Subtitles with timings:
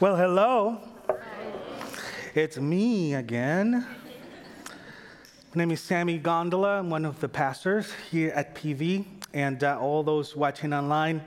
[0.00, 0.78] Well, hello.
[2.34, 3.86] It's me again.
[5.54, 6.78] My name is Sammy Gondola.
[6.78, 9.04] I'm one of the pastors here at PV.
[9.34, 11.20] And uh, all those watching online,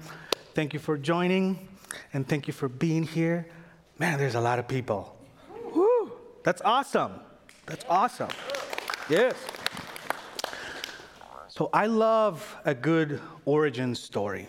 [0.55, 1.67] thank you for joining
[2.13, 3.45] and thank you for being here.
[3.99, 5.15] Man, there's a lot of people.
[5.75, 6.11] Woo!
[6.41, 7.11] That's awesome.
[7.67, 8.29] That's awesome.
[9.07, 9.35] Yes.
[11.47, 14.47] So I love a good origin story.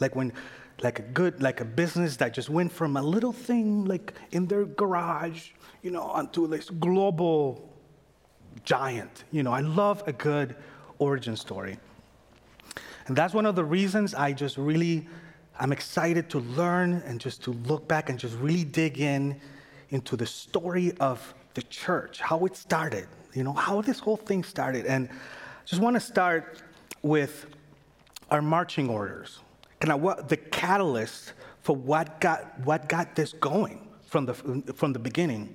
[0.00, 0.34] Like when
[0.82, 4.46] like a good like a business that just went from a little thing like in
[4.46, 5.50] their garage,
[5.82, 7.68] you know, onto this global
[8.64, 9.24] giant.
[9.30, 10.56] You know, I love a good
[10.98, 11.78] origin story.
[13.06, 15.06] And that's one of the reasons I just really
[15.58, 19.40] I'm excited to learn and just to look back and just really dig in
[19.90, 24.42] into the story of the church, how it started, you know, how this whole thing
[24.42, 24.86] started.
[24.86, 25.08] And
[25.64, 26.62] just want to start
[27.02, 27.46] with
[28.30, 29.38] our marching orders.
[29.84, 34.94] Kind of what the catalyst for what got what got this going from the from
[34.94, 35.54] the beginning.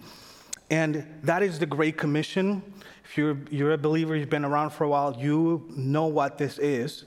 [0.70, 2.62] And that is the Great Commission.
[3.06, 6.60] If you're, you're a believer, you've been around for a while, you know what this
[6.60, 7.06] is.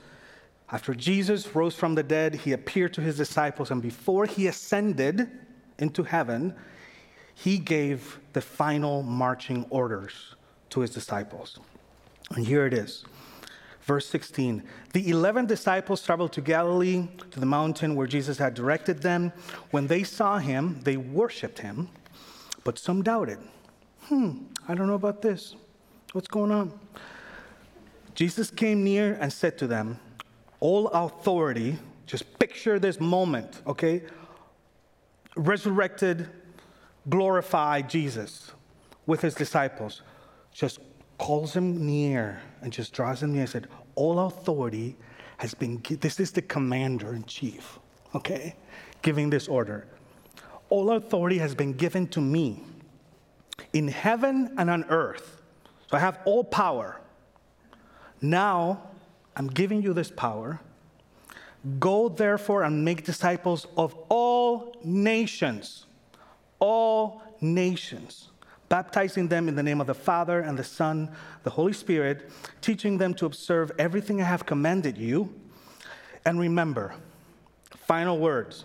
[0.72, 5.30] After Jesus rose from the dead, he appeared to his disciples, and before he ascended
[5.78, 6.56] into heaven,
[7.36, 10.34] he gave the final marching orders
[10.70, 11.60] to his disciples.
[12.34, 13.04] And here it is.
[13.82, 19.02] Verse 16 The 11 disciples traveled to Galilee, to the mountain where Jesus had directed
[19.02, 19.32] them.
[19.70, 21.88] When they saw him, they worshiped him,
[22.64, 23.38] but some doubted.
[24.04, 25.56] Hmm, I don't know about this.
[26.12, 26.78] What's going on?
[28.14, 29.98] Jesus came near and said to them,
[30.60, 34.02] All authority, just picture this moment, okay?
[35.34, 36.28] Resurrected,
[37.08, 38.52] glorified Jesus
[39.06, 40.02] with his disciples,
[40.52, 40.78] just
[41.18, 44.96] calls him near and just draws him near and said, All authority
[45.38, 47.78] has been, this is the commander in chief,
[48.14, 48.54] okay,
[49.02, 49.86] giving this order.
[50.70, 52.62] All authority has been given to me
[53.72, 55.42] in heaven and on earth.
[55.90, 57.00] So I have all power.
[58.20, 58.82] Now
[59.36, 60.60] I'm giving you this power.
[61.78, 65.86] Go therefore and make disciples of all nations.
[66.58, 68.31] All nations
[68.72, 71.10] baptizing them in the name of the Father and the Son,
[71.42, 72.30] the Holy Spirit,
[72.62, 75.28] teaching them to observe everything I have commanded you.
[76.24, 76.94] And remember,
[77.76, 78.64] final words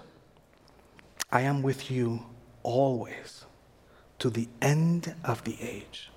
[1.30, 2.26] I am with you
[2.64, 3.44] always
[4.20, 6.10] to the end of the age.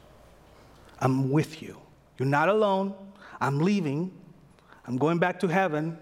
[1.00, 1.76] I'm with you.
[2.16, 2.94] You're not alone.
[3.40, 4.12] I'm leaving.
[4.86, 5.98] I'm going back to heaven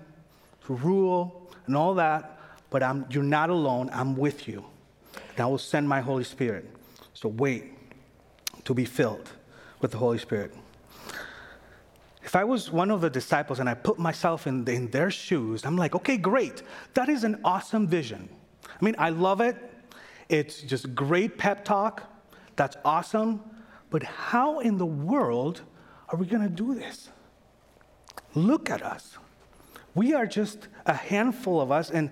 [0.66, 2.38] to rule and all that,
[2.68, 3.88] but I'm, you're not alone.
[3.94, 4.62] I'm with you.
[5.30, 6.68] And I will send my Holy Spirit.
[7.14, 7.77] So wait
[8.68, 9.30] to be filled
[9.80, 10.52] with the Holy Spirit.
[12.22, 15.64] If I was one of the disciples and I put myself in, in their shoes,
[15.64, 16.62] I'm like, okay, great.
[16.92, 18.28] That is an awesome vision.
[18.66, 19.56] I mean, I love it.
[20.28, 22.02] It's just great pep talk.
[22.56, 23.40] That's awesome.
[23.88, 25.62] But how in the world
[26.10, 27.08] are we going to do this?
[28.34, 29.16] Look at us.
[29.94, 32.10] We are just a handful of us, and,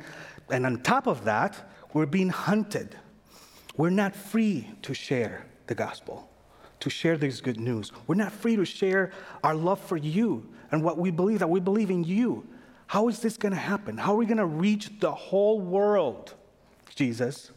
[0.48, 2.96] and on top of that, we're being hunted.
[3.76, 6.30] We're not free to share the gospel
[6.80, 7.92] to share this good news.
[8.06, 11.60] We're not free to share our love for you and what we believe, that we
[11.60, 12.46] believe in you.
[12.88, 13.96] How is this going to happen?
[13.98, 16.34] How are we going to reach the whole world,
[16.94, 17.50] Jesus?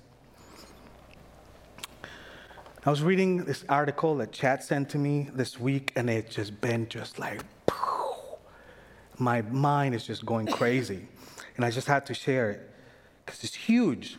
[2.86, 6.60] I was reading this article that Chad sent to me this week, and it just
[6.62, 7.42] been just like,
[9.18, 11.08] my mind is just going crazy.
[11.58, 12.74] And I just had to share it
[13.26, 14.16] because it's huge.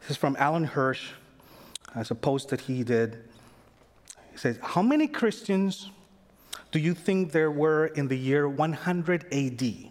[0.00, 1.10] This is from Alan Hirsch.
[1.94, 3.28] It's a post that he did
[4.40, 5.90] says, How many Christians
[6.72, 9.90] do you think there were in the year 100 AD?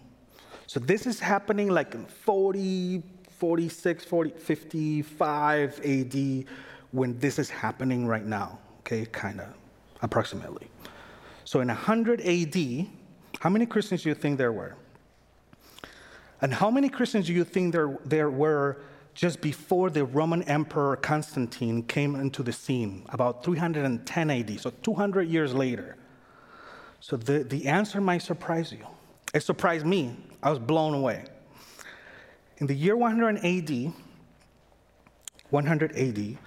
[0.66, 3.02] So this is happening like in 40,
[3.38, 6.44] 46, 40, 55 AD
[6.92, 9.48] when this is happening right now, okay, kind of
[10.02, 10.68] approximately.
[11.44, 12.86] So in 100 AD,
[13.40, 14.76] how many Christians do you think there were?
[16.42, 18.82] And how many Christians do you think there, there were
[19.14, 25.28] just before the Roman Emperor Constantine came into the scene, about 310 AD, so 200
[25.28, 25.96] years later.
[27.00, 28.86] So the, the answer might surprise you.
[29.34, 30.16] It surprised me.
[30.42, 31.24] I was blown away.
[32.58, 33.92] In the year 100 AD,
[35.50, 36.38] 100 AD,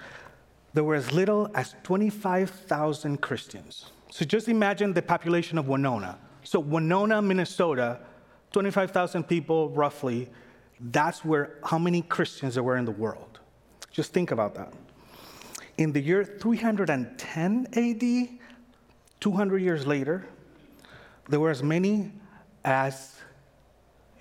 [0.74, 3.92] there were as little as 25,000 Christians.
[4.10, 6.18] So just imagine the population of Winona.
[6.44, 8.00] So Winona, Minnesota,
[8.52, 10.30] 25,000 people roughly,
[10.92, 13.40] that's where how many Christians there were in the world.
[13.92, 14.74] Just think about that.
[15.78, 18.40] In the year 310 AD,
[19.20, 20.26] 200 years later,
[21.30, 22.12] there were as many
[22.66, 23.16] as,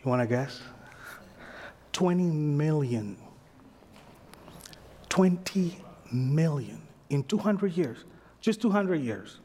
[0.03, 0.61] you want to guess?
[1.93, 3.17] 20 million.
[5.09, 5.79] 20
[6.13, 6.81] million
[7.11, 8.05] in 200 years,
[8.41, 9.41] just 200 years.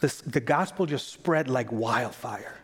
[0.00, 2.54] This, the gospel just spread like wildfire.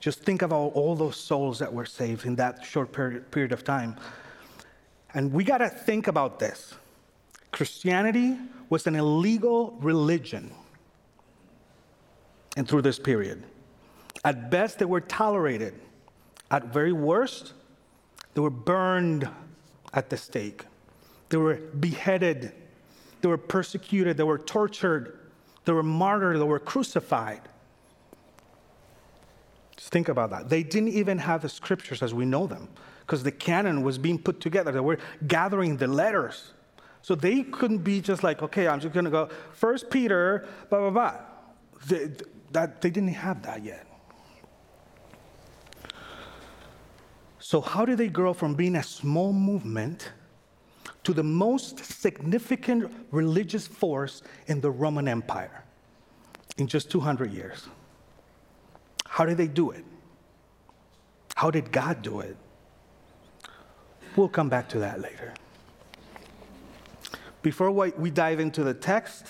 [0.00, 3.96] Just think about all those souls that were saved in that short period, of time.
[5.12, 6.74] And we got to think about this.
[7.52, 8.38] Christianity
[8.70, 10.52] was an illegal religion
[12.56, 13.42] and through this period.
[14.24, 15.74] At best, they were tolerated.
[16.50, 17.52] At very worst,
[18.34, 19.28] they were burned
[19.92, 20.64] at the stake.
[21.28, 22.52] They were beheaded.
[23.20, 24.16] They were persecuted.
[24.16, 25.18] They were tortured.
[25.64, 26.38] They were martyred.
[26.38, 27.42] They were crucified.
[29.90, 30.48] Think about that.
[30.48, 32.68] They didn't even have the scriptures as we know them
[33.00, 34.70] because the canon was being put together.
[34.70, 36.52] They were gathering the letters.
[37.02, 40.78] So they couldn't be just like, okay, I'm just going to go, First Peter, blah,
[40.78, 41.14] blah, blah.
[41.86, 42.10] They,
[42.52, 43.86] that, they didn't have that yet.
[47.38, 50.12] So, how did they grow from being a small movement
[51.02, 55.64] to the most significant religious force in the Roman Empire
[56.58, 57.66] in just 200 years?
[59.10, 59.84] How did they do it?
[61.34, 62.36] How did God do it?
[64.14, 65.34] We'll come back to that later.
[67.42, 69.26] Before we dive into the text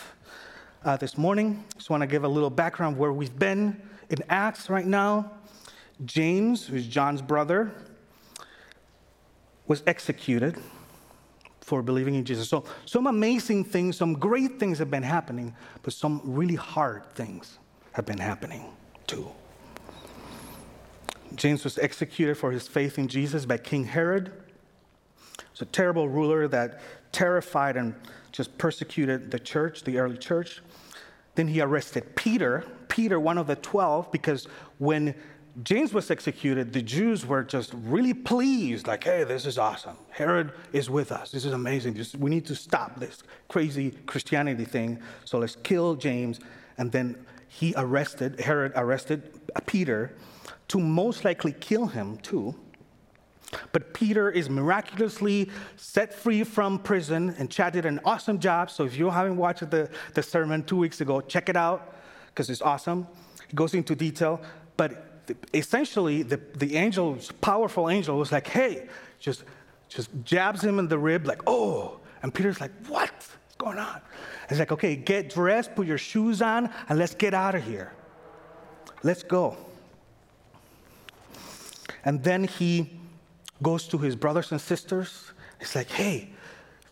[0.85, 3.81] uh, this morning, just want to give a little background where we've been
[4.11, 5.33] in Acts right now.
[6.05, 7.73] James, who's John's brother,
[9.67, 10.59] was executed
[11.63, 12.51] for believing in Jesus.
[12.51, 17.59] So, some amazing things, some great things have been happening, but some really hard things
[17.93, 18.67] have been happening
[19.07, 19.31] too.
[21.35, 24.33] James was executed for his faith in Jesus by King Herod.
[25.53, 26.81] It's a terrible ruler that
[27.13, 27.95] terrified and
[28.33, 30.63] just persecuted the church, the early church.
[31.35, 34.47] Then he arrested Peter, Peter, one of the 12, because
[34.79, 35.15] when
[35.63, 39.97] James was executed, the Jews were just really pleased, like, hey, this is awesome.
[40.11, 41.31] Herod is with us.
[41.31, 41.95] This is amazing.
[41.95, 45.01] Just, we need to stop this crazy Christianity thing.
[45.25, 46.41] So let's kill James.
[46.79, 47.17] And then
[47.49, 50.15] he arrested, Herod arrested Peter
[50.71, 52.55] to most likely kill him too.
[53.73, 58.71] But Peter is miraculously set free from prison, and Chad did an awesome job.
[58.71, 61.95] So if you haven't watched the, the sermon two weeks ago, check it out
[62.29, 63.09] because it's awesome.
[63.49, 64.41] It goes into detail.
[64.77, 68.89] But essentially the, the angel, powerful angel, was like, hey,
[69.19, 69.43] just,
[69.89, 71.99] just jabs him in the rib, like, oh.
[72.23, 74.01] And Peter's like, what's going on?
[74.49, 77.93] He's like, okay, get dressed, put your shoes on, and let's get out of here.
[79.03, 79.57] Let's go.
[82.05, 82.99] And then he
[83.63, 85.33] goes to his brothers and sisters.
[85.59, 86.31] He's like, hey,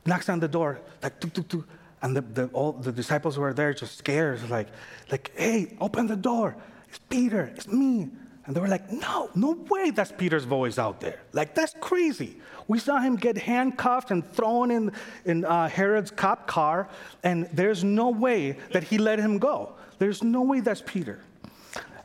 [0.05, 1.69] knocks on the door, like, tuk, tuk, tuk.
[2.03, 4.69] And the, the, all the disciples were there just scared, like,
[5.11, 6.57] like, hey, open the door.
[6.89, 8.09] It's Peter, it's me.
[8.47, 11.21] And they were like, no, no way that's Peter's voice out there.
[11.35, 12.41] Like, that's crazy.
[12.67, 14.93] We saw him get handcuffed and thrown in,
[15.27, 16.89] in uh, Herod's cop car,
[17.23, 19.75] and there's no way that he let him go.
[19.99, 21.21] There's no way that's Peter.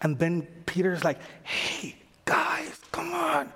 [0.01, 1.95] And then Peter's like, hey,
[2.25, 2.72] guys,
[3.13, 3.53] come on.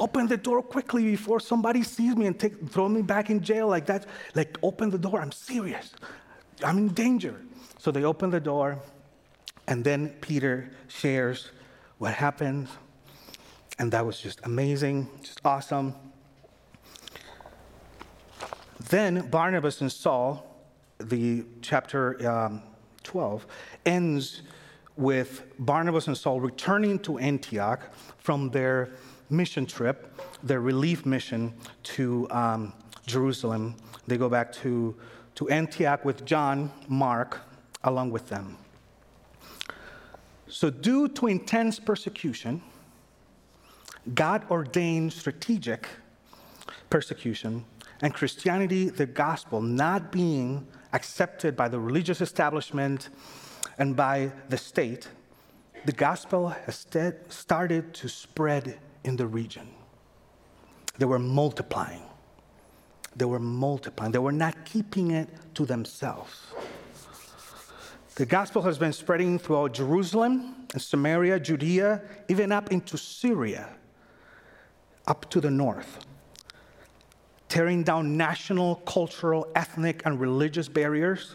[0.00, 3.68] Open the door quickly before somebody sees me and take, throw me back in jail
[3.68, 4.06] like that.
[4.34, 5.20] Like, open the door.
[5.20, 5.94] I'm serious.
[6.64, 7.40] I'm in danger.
[7.78, 8.78] So they open the door,
[9.68, 11.50] and then Peter shares
[11.98, 12.68] what happened.
[13.78, 15.94] And that was just amazing, just awesome.
[18.88, 20.46] Then Barnabas and Saul,
[20.98, 22.62] the chapter um,
[23.02, 23.46] 12,
[23.84, 24.42] ends
[24.96, 28.90] with Barnabas and Saul returning to Antioch from their
[29.30, 32.72] mission trip, their relief mission to um,
[33.06, 33.74] Jerusalem.
[34.06, 34.94] They go back to,
[35.36, 37.40] to Antioch with John Mark
[37.82, 38.56] along with them.
[40.46, 42.62] So, due to intense persecution,
[44.14, 45.88] God ordained strategic
[46.90, 47.64] persecution,
[48.02, 53.08] and Christianity, the gospel, not being accepted by the religious establishment
[53.78, 55.08] and by the state,
[55.84, 56.86] the gospel has
[57.28, 59.68] started to spread in the region.
[60.98, 62.02] They were multiplying.
[63.16, 64.12] They were multiplying.
[64.12, 66.32] They were not keeping it to themselves.
[68.14, 73.68] The gospel has been spreading throughout Jerusalem and Samaria, Judea, even up into Syria,
[75.06, 75.98] up to the north,
[77.48, 81.34] tearing down national, cultural, ethnic, and religious barriers,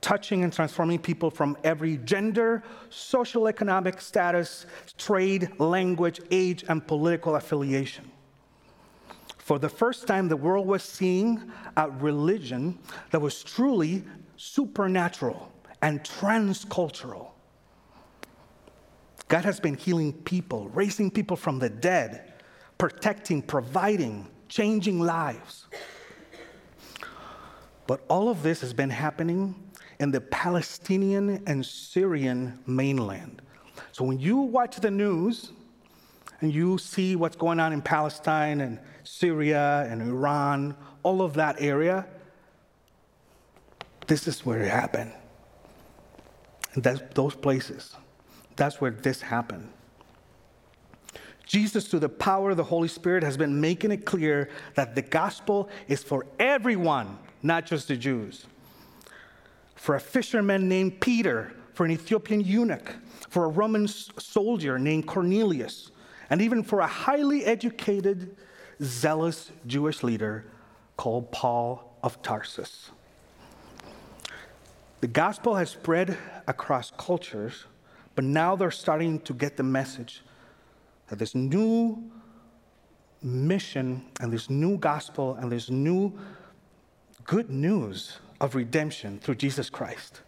[0.00, 7.36] touching and transforming people from every gender, social economic status, trade, language, age, and political
[7.36, 8.10] affiliation.
[9.38, 12.78] For the first time, the world was seeing a religion
[13.10, 14.04] that was truly
[14.36, 15.50] supernatural
[15.80, 17.28] and transcultural.
[19.28, 22.32] God has been healing people, raising people from the dead,
[22.78, 25.66] protecting, providing, changing lives.
[27.86, 29.54] But all of this has been happening
[30.00, 33.42] in the Palestinian and Syrian mainland.
[33.92, 35.52] So when you watch the news
[36.40, 41.56] and you see what's going on in Palestine and Syria and Iran, all of that
[41.60, 42.06] area,
[44.06, 45.12] this is where it happened.
[46.74, 47.96] And that's those places.
[48.56, 49.68] That's where this happened.
[51.44, 55.02] Jesus, through the power of the Holy Spirit, has been making it clear that the
[55.02, 58.46] gospel is for everyone, not just the Jews.
[59.78, 62.96] For a fisherman named Peter, for an Ethiopian eunuch,
[63.30, 65.92] for a Roman soldier named Cornelius,
[66.30, 68.36] and even for a highly educated,
[68.82, 70.44] zealous Jewish leader
[70.96, 72.90] called Paul of Tarsus.
[75.00, 76.18] The gospel has spread
[76.48, 77.64] across cultures,
[78.16, 80.22] but now they're starting to get the message
[81.06, 82.10] that this new
[83.22, 86.12] mission and this new gospel and this new
[87.24, 90.20] good news of redemption through Jesus Christ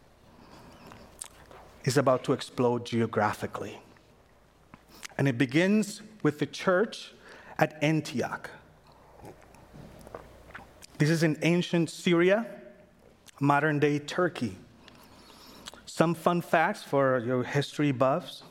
[1.84, 3.80] is about to explode geographically.
[5.16, 7.12] And it begins with the church
[7.58, 8.50] at Antioch.
[10.98, 12.46] This is in ancient Syria,
[13.38, 14.56] modern day Turkey.
[15.86, 18.42] Some fun facts for your history buffs.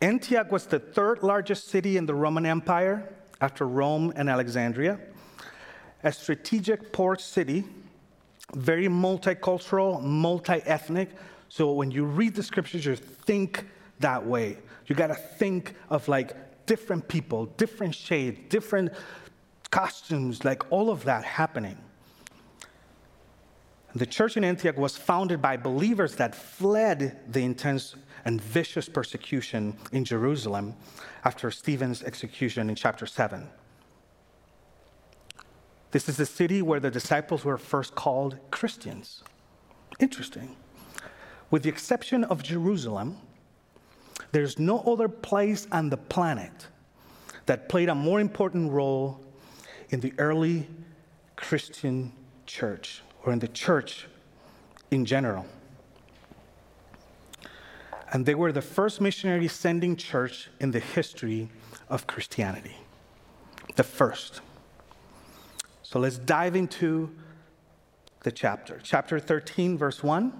[0.00, 3.08] Antioch was the third largest city in the Roman Empire
[3.40, 4.98] after Rome and Alexandria,
[6.02, 7.64] a strategic port city,
[8.54, 11.10] very multicultural, multi ethnic.
[11.48, 13.66] So when you read the scriptures, you think
[14.00, 14.58] that way.
[14.86, 18.92] You got to think of like different people, different shades, different
[19.70, 21.78] costumes, like all of that happening.
[23.94, 27.94] The church in Antioch was founded by believers that fled the intense
[28.24, 30.74] and vicious persecution in Jerusalem
[31.24, 33.46] after Stephen's execution in chapter 7.
[35.92, 39.22] This is the city where the disciples were first called Christians.
[40.00, 40.56] Interesting.
[41.50, 43.18] With the exception of Jerusalem,
[44.32, 46.68] there's no other place on the planet
[47.44, 49.20] that played a more important role
[49.90, 50.66] in the early
[51.36, 52.12] Christian
[52.46, 54.06] church or in the church
[54.90, 55.44] in general.
[58.12, 61.50] And they were the first missionary sending church in the history
[61.90, 62.76] of Christianity.
[63.76, 64.40] The first.
[65.92, 67.14] So let's dive into
[68.20, 68.80] the chapter.
[68.82, 70.32] Chapter 13, verse 1.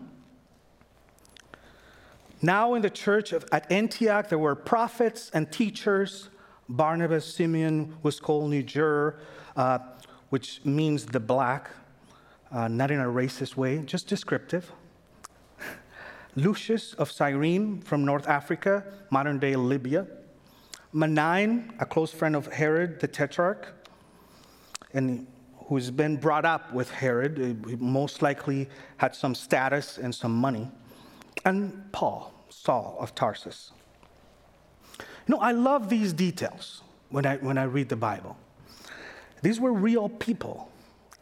[2.40, 6.30] Now, in the church of, at Antioch, there were prophets and teachers.
[6.70, 9.18] Barnabas, Simeon was called Niger,
[9.54, 9.80] uh,
[10.30, 11.68] which means the black,
[12.50, 14.72] uh, not in a racist way, just descriptive.
[16.34, 20.06] Lucius of Cyrene from North Africa, modern day Libya.
[20.94, 23.66] Manaen, a close friend of Herod the Tetrarch,
[24.94, 25.26] and
[25.72, 30.34] who's been brought up with Herod, uh, he most likely had some status and some
[30.34, 30.70] money.
[31.46, 33.72] And Paul, Saul of Tarsus.
[34.98, 38.36] You know, I love these details when I, when I read the Bible.
[39.40, 40.70] These were real people,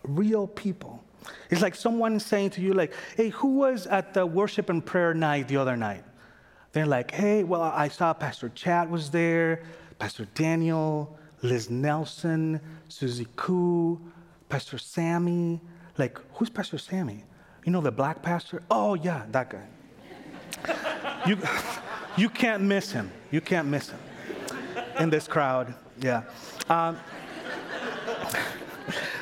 [0.02, 1.00] real people.
[1.48, 5.14] It's like someone saying to you, like, hey, who was at the worship and prayer
[5.14, 6.02] night the other night?
[6.72, 9.62] They're like, hey, well, I saw Pastor Chad was there,
[10.00, 14.00] Pastor Daniel, Liz Nelson, Susie Koo,
[14.50, 15.60] Pastor Sammy.
[15.96, 17.24] Like, who's Pastor Sammy?
[17.64, 18.62] You know the black pastor?
[18.70, 19.66] Oh, yeah, that guy.
[21.26, 21.38] you,
[22.16, 23.10] you can't miss him.
[23.30, 24.00] You can't miss him
[24.98, 25.74] in this crowd.
[26.00, 26.22] Yeah.
[26.68, 26.98] Um,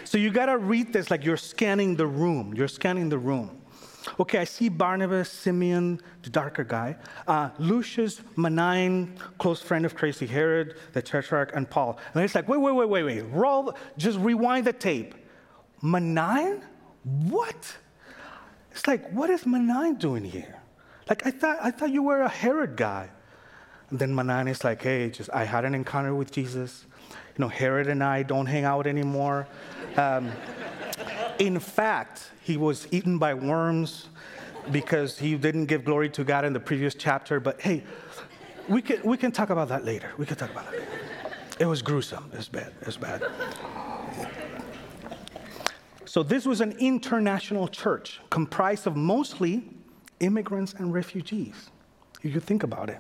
[0.05, 2.55] so you got to read this like you're scanning the room.
[2.55, 3.58] You're scanning the room.
[4.21, 6.97] Okay, I see Barnabas, Simeon, the darker guy,
[7.27, 11.99] uh, Lucius, Manaen, close friend of crazy Herod, the tetrarch, and Paul.
[12.15, 13.23] And it's like, wait, wait, wait, wait, wait.
[13.31, 15.15] Roll, just rewind the tape.
[15.83, 16.63] Manaen?
[17.05, 17.77] What?
[18.73, 20.61] It's like, what is Manaen doing here?
[21.09, 23.11] Like, I thought, I thought you were a Herod guy.
[23.91, 26.85] And then Manaen is like, hey, just I had an encounter with Jesus.
[27.11, 29.49] You know, Herod and I don't hang out anymore.
[29.97, 30.31] Um,
[31.39, 34.09] in fact, he was eaten by worms
[34.71, 37.41] because he didn't give glory to God in the previous chapter.
[37.41, 37.85] But hey,
[38.69, 40.13] we can, we can talk about that later.
[40.19, 40.93] We can talk about that later.
[41.59, 42.31] It was gruesome.
[42.33, 42.73] It was bad.
[42.81, 43.25] It was bad.
[46.05, 49.65] So, this was an international church comprised of mostly
[50.21, 51.71] immigrants and refugees.
[52.23, 52.99] If you think about it.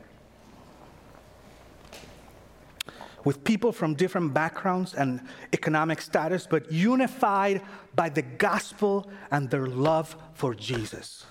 [3.24, 5.20] With people from different backgrounds and
[5.52, 7.62] economic status, but unified
[7.94, 11.26] by the gospel and their love for Jesus.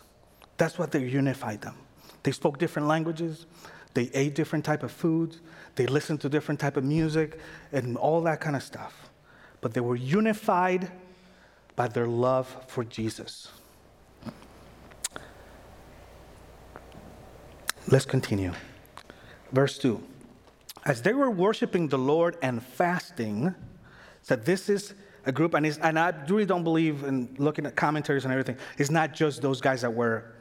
[0.58, 1.75] That's what they unified them.
[2.24, 3.46] They spoke different languages,
[3.98, 5.41] They ate different type of foods.
[5.74, 7.39] They listened to different type of music
[7.72, 9.10] and all that kind of stuff.
[9.60, 10.91] But they were unified
[11.75, 13.50] by their love for Jesus.
[17.88, 18.53] Let's continue.
[19.51, 20.03] Verse 2.
[20.86, 23.53] As they were worshiping the Lord and fasting,
[24.22, 24.93] said this is
[25.25, 28.89] a group, and, and I really don't believe in looking at commentaries and everything, it's
[28.89, 30.34] not just those guys that were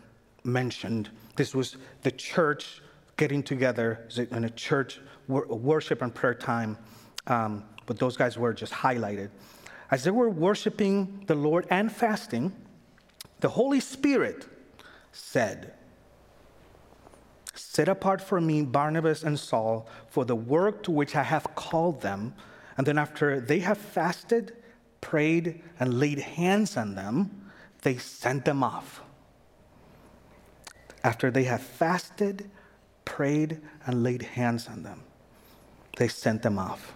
[0.44, 1.10] mentioned.
[1.34, 2.82] This was the church
[3.16, 6.78] getting together in a church worship and prayer time,
[7.26, 9.30] um, but those guys were just highlighted.
[9.90, 12.52] As they were worshiping the Lord and fasting,
[13.40, 14.46] the Holy Spirit
[15.12, 15.74] said,
[17.58, 22.02] Set apart for me Barnabas and Saul for the work to which I have called
[22.02, 22.34] them.
[22.76, 24.54] And then, after they have fasted,
[25.00, 27.50] prayed, and laid hands on them,
[27.82, 29.00] they sent them off.
[31.02, 32.50] After they have fasted,
[33.04, 35.04] prayed, and laid hands on them,
[35.96, 36.95] they sent them off.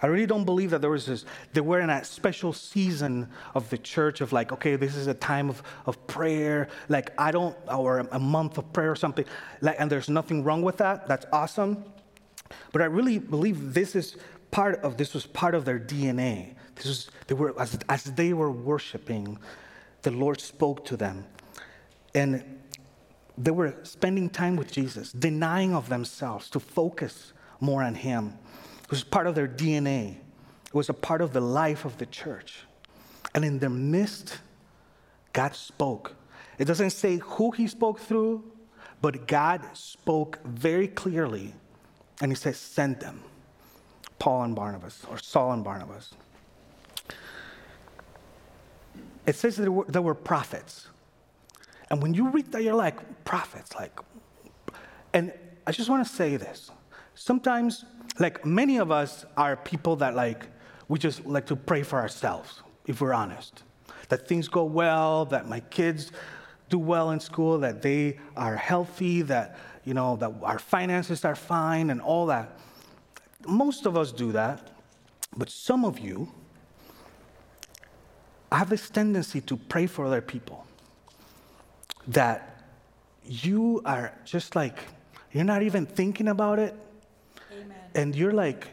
[0.00, 3.70] I really don't believe that there was this, they were in a special season of
[3.70, 7.56] the church of like, okay, this is a time of, of prayer, like I don't,
[7.72, 9.24] or a month of prayer or something,
[9.60, 11.06] like, and there's nothing wrong with that.
[11.06, 11.84] That's awesome.
[12.72, 14.16] But I really believe this is
[14.50, 16.54] part of, this was part of their DNA.
[16.74, 19.38] This was, they were, as, as they were worshiping,
[20.02, 21.24] the Lord spoke to them.
[22.14, 22.60] And
[23.36, 28.38] they were spending time with Jesus, denying of themselves to focus more on Him.
[28.84, 30.16] It was part of their DNA,
[30.66, 32.60] it was a part of the life of the church.
[33.34, 34.38] And in their midst,
[35.32, 36.14] God spoke.
[36.58, 38.44] It doesn't say who He spoke through,
[39.00, 41.52] but God spoke very clearly.
[42.20, 43.22] And He says, Send them,
[44.18, 46.14] Paul and Barnabas, or Saul and Barnabas.
[49.26, 50.88] It says there were, there were prophets.
[51.90, 53.98] And when you read that, you're like, prophets, like,
[55.12, 55.32] and
[55.66, 56.70] I just want to say this.
[57.14, 57.84] Sometimes,
[58.18, 60.46] like, many of us are people that, like,
[60.88, 63.62] we just like to pray for ourselves, if we're honest.
[64.08, 66.12] That things go well, that my kids
[66.68, 71.34] do well in school, that they are healthy, that, you know, that our finances are
[71.34, 72.58] fine, and all that.
[73.46, 74.70] Most of us do that,
[75.36, 76.32] but some of you
[78.52, 80.66] have this tendency to pray for other people
[82.06, 82.62] that
[83.26, 84.78] you are just like,
[85.32, 86.74] you're not even thinking about it.
[87.94, 88.68] And you're like,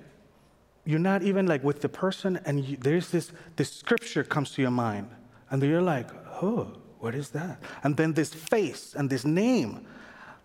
[0.86, 4.62] you're not even like with the person, and you, there's this, this scripture comes to
[4.62, 5.10] your mind.
[5.50, 6.10] And you're like,
[6.42, 7.62] oh, what is that?
[7.84, 9.86] And then this face and this name.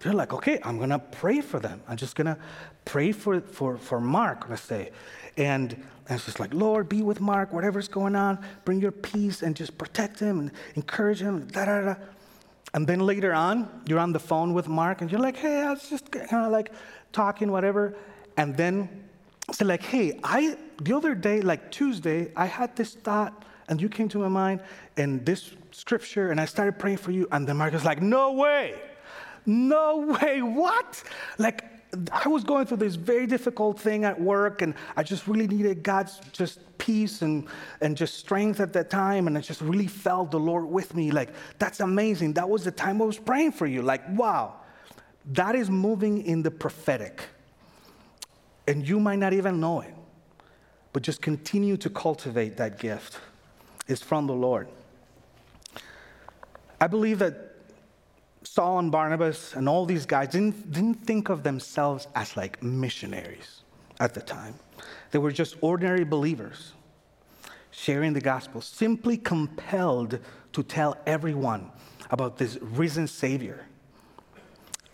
[0.00, 1.80] They're like, okay, I'm gonna pray for them.
[1.88, 2.38] I'm just gonna
[2.84, 4.90] pray for, for, for Mark, let's say.
[5.38, 9.42] And, and it's just like, Lord, be with Mark, whatever's going on, bring your peace
[9.42, 11.94] and just protect him and encourage him, da da da.
[12.74, 15.70] And then later on, you're on the phone with Mark and you're like, hey, I
[15.70, 16.72] was just kind of like
[17.12, 17.96] talking, whatever.
[18.36, 19.04] And then
[19.52, 23.88] say, like, hey, I, the other day, like Tuesday, I had this thought and you
[23.88, 24.60] came to my mind
[24.96, 27.28] and this scripture and I started praying for you.
[27.32, 28.74] And then Mark is like, no way.
[29.46, 30.42] No way.
[30.42, 31.02] What?
[31.38, 31.64] Like,
[32.12, 35.82] I was going through this very difficult thing at work, and I just really needed
[35.82, 37.46] God's just peace and,
[37.80, 39.28] and just strength at that time.
[39.28, 41.10] And I just really felt the Lord with me.
[41.10, 42.34] Like, that's amazing.
[42.34, 43.82] That was the time I was praying for you.
[43.82, 44.54] Like, wow,
[45.32, 47.22] that is moving in the prophetic.
[48.66, 49.94] And you might not even know it,
[50.92, 53.18] but just continue to cultivate that gift.
[53.86, 54.68] It's from the Lord.
[56.80, 57.54] I believe that
[58.42, 63.62] Saul and Barnabas and all these guys didn't, didn't think of themselves as like missionaries
[64.00, 64.54] at the time.
[65.10, 66.72] They were just ordinary believers
[67.70, 70.18] sharing the gospel, simply compelled
[70.52, 71.70] to tell everyone
[72.10, 73.66] about this risen Savior.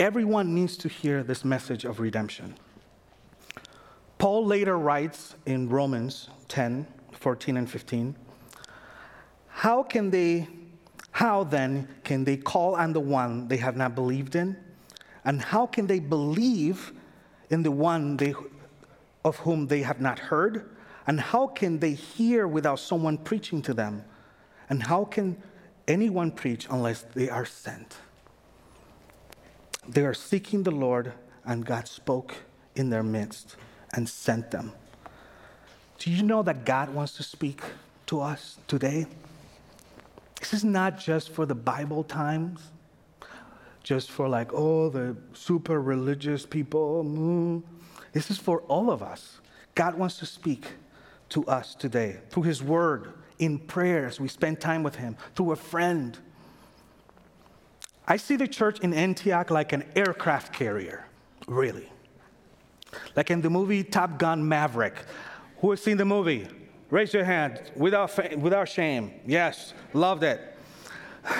[0.00, 2.54] Everyone needs to hear this message of redemption.
[4.22, 8.14] Paul later writes in Romans 10 14 and 15
[9.48, 10.46] How can they
[11.10, 14.56] how then can they call on the one they have not believed in?
[15.24, 16.92] And how can they believe
[17.50, 18.32] in the one they,
[19.24, 20.70] of whom they have not heard?
[21.08, 24.04] And how can they hear without someone preaching to them?
[24.70, 25.36] And how can
[25.88, 27.96] anyone preach unless they are sent?
[29.88, 31.12] They are seeking the Lord,
[31.44, 32.36] and God spoke
[32.76, 33.56] in their midst
[33.92, 34.72] and sent them.
[35.98, 37.60] Do you know that God wants to speak
[38.06, 39.06] to us today?
[40.40, 42.60] This is not just for the Bible times,
[43.84, 47.04] just for like, oh, the super religious people.
[47.04, 47.62] Mm.
[48.12, 49.38] This is for all of us.
[49.76, 50.66] God wants to speak
[51.28, 54.18] to us today through His Word, in prayers.
[54.18, 56.18] We spend time with Him, through a friend.
[58.08, 61.06] I see the church in Antioch like an aircraft carrier,
[61.46, 61.91] really.
[63.16, 64.94] Like in the movie Top Gun Maverick.
[65.60, 66.48] Who has seen the movie?
[66.90, 69.12] Raise your hand without, without shame.
[69.26, 70.40] Yes, loved it.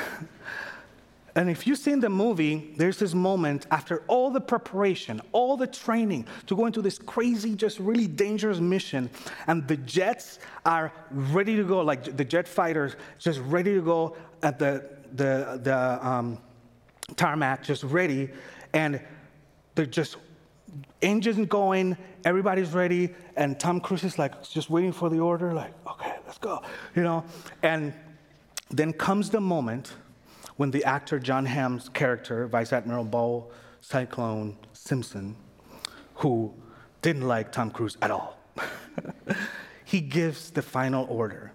[1.35, 5.67] And if you've seen the movie, there's this moment after all the preparation, all the
[5.67, 9.09] training to go into this crazy, just really dangerous mission,
[9.47, 14.15] and the jets are ready to go, like the jet fighters, just ready to go
[14.43, 14.85] at the,
[15.15, 16.39] the, the um,
[17.17, 18.29] tarmac, just ready,
[18.75, 19.01] and
[19.75, 20.17] they're just
[21.01, 25.73] engines going, everybody's ready, and Tom Cruise is like just waiting for the order, like,
[25.87, 26.63] okay, let's go,
[26.95, 27.25] you know?
[27.63, 27.93] And
[28.71, 29.95] then comes the moment
[30.57, 35.37] when the actor Jon Hamm's character, Vice Admiral Beau Cyclone Simpson,
[36.15, 36.53] who
[37.01, 38.39] didn't like Tom Cruise at all,
[39.85, 41.52] he gives the final order.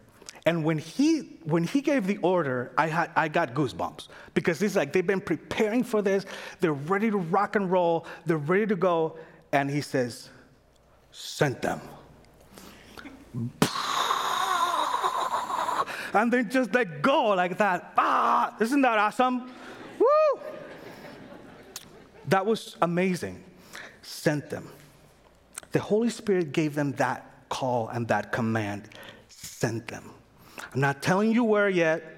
[0.48, 4.78] And when he when he gave the order, I had I got goosebumps because it's
[4.78, 6.26] like they've been preparing for this.
[6.62, 8.08] They're ready to rock and roll.
[8.26, 9.18] They're ready to go.
[9.52, 10.30] And he says,
[11.12, 11.82] "Sent them."
[16.14, 17.92] and then just let go like that.
[17.98, 19.52] Ah, isn't that awesome?
[20.00, 20.40] Woo!
[22.30, 23.44] That was amazing.
[24.02, 24.70] Sent them.
[25.74, 28.88] The Holy Spirit gave them that call and that command.
[29.28, 30.14] Sent them.
[30.74, 32.13] I'm not telling you where yet.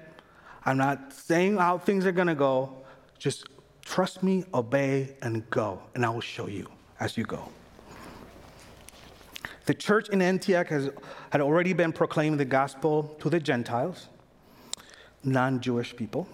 [0.64, 2.76] I'm not saying how things are going to go.
[3.18, 3.46] Just
[3.82, 7.48] trust me, obey, and go, and I will show you as you go.
[9.66, 10.90] The church in Antioch has,
[11.30, 14.08] had already been proclaiming the gospel to the Gentiles,
[15.22, 16.26] non Jewish people,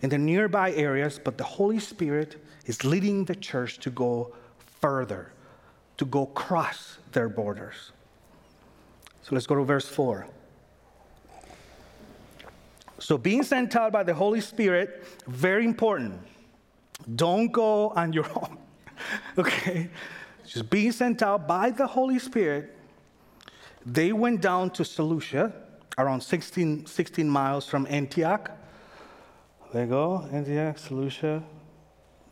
[0.00, 4.34] in the nearby areas, but the Holy Spirit is leading the church to go
[4.80, 5.32] further,
[5.96, 7.92] to go cross their borders.
[9.22, 10.26] So let's go to verse 4.
[12.98, 16.20] So, being sent out by the Holy Spirit, very important.
[17.16, 18.58] Don't go on your own.
[19.38, 19.90] okay?
[20.46, 22.74] Just being sent out by the Holy Spirit
[23.86, 25.52] they went down to Seleucia,
[25.98, 28.50] around 16, 16 miles from Antioch.
[29.72, 31.42] There you go, Antioch, Seleucia,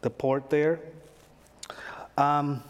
[0.00, 0.80] the port there.
[2.16, 2.62] Um,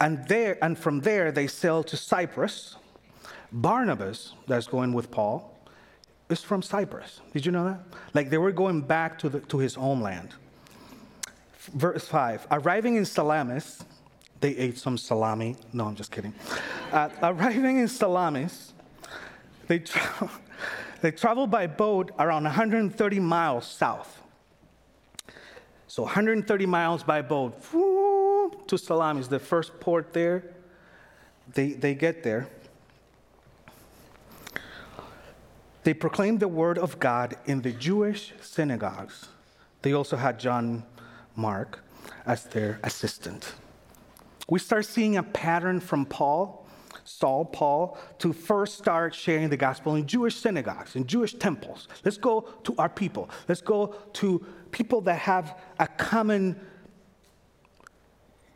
[0.00, 2.76] and there and from there they sailed to Cyprus.
[3.52, 5.54] Barnabas, that's going with Paul,
[6.28, 7.20] is from Cyprus.
[7.32, 7.80] Did you know that?
[8.14, 10.34] Like they were going back to, the, to his homeland.
[11.74, 13.84] Verse 5 Arriving in Salamis,
[14.40, 15.56] they ate some salami.
[15.72, 16.34] No, I'm just kidding.
[16.92, 18.72] Uh, arriving in Salamis,
[19.66, 20.30] they, tra-
[21.02, 24.22] they traveled by boat around 130 miles south.
[25.86, 30.44] So 130 miles by boat whoo, to Salamis, the first port there.
[31.54, 32.48] They, they get there.
[35.88, 39.28] They proclaimed the word of God in the Jewish synagogues.
[39.80, 40.84] They also had John
[41.34, 41.82] Mark
[42.26, 43.54] as their assistant
[44.48, 46.66] we start seeing a pattern from Paul,
[47.04, 51.88] Saul, Paul, to first start sharing the gospel in Jewish synagogues, in Jewish temples.
[52.04, 53.28] Let's go to our people.
[53.46, 56.58] Let's go to people that have a common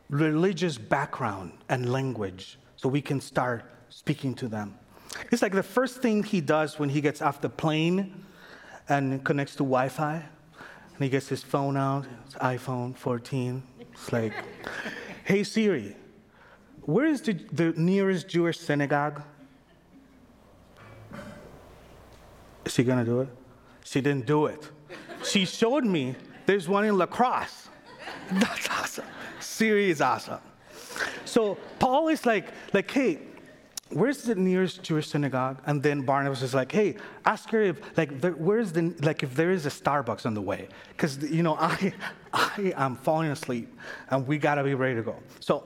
[0.09, 4.77] religious background and language so we can start speaking to them.
[5.31, 8.25] It's like the first thing he does when he gets off the plane
[8.89, 10.15] and connects to Wi Fi.
[10.15, 13.63] And he gets his phone out, his iPhone 14.
[13.79, 14.33] It's like,
[15.23, 15.95] Hey Siri,
[16.81, 19.21] where is the, the nearest Jewish synagogue?
[22.65, 23.29] Is she gonna do it?
[23.83, 24.69] She didn't do it.
[25.23, 27.69] She showed me there's one in La Crosse.
[28.31, 29.05] That's awesome.
[29.39, 30.39] Siri is awesome.
[31.25, 33.19] So Paul is like, like, hey,
[33.93, 35.61] where's the nearest Jewish synagogue?
[35.65, 39.35] And then Barnabas is like, hey, ask her if, like, there, where's the, like, if
[39.35, 40.67] there is a Starbucks on the way.
[40.89, 41.93] Because, you know, I,
[42.33, 43.73] I am falling asleep
[44.09, 45.15] and we got to be ready to go.
[45.39, 45.63] So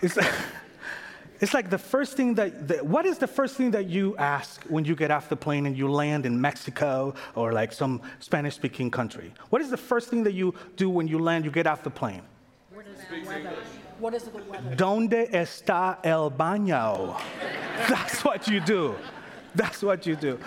[0.00, 0.18] it's,
[1.40, 4.62] it's like the first thing that, the, what is the first thing that you ask
[4.64, 8.54] when you get off the plane and you land in Mexico or like some Spanish
[8.54, 9.32] speaking country?
[9.50, 11.90] What is the first thing that you do when you land, you get off the
[11.90, 12.22] plane?
[13.10, 13.56] The weather?
[13.98, 14.76] What is the weather?
[14.76, 17.18] ¿Dónde está el baño?
[17.88, 18.94] That's what you do.
[19.54, 20.38] That's what you do.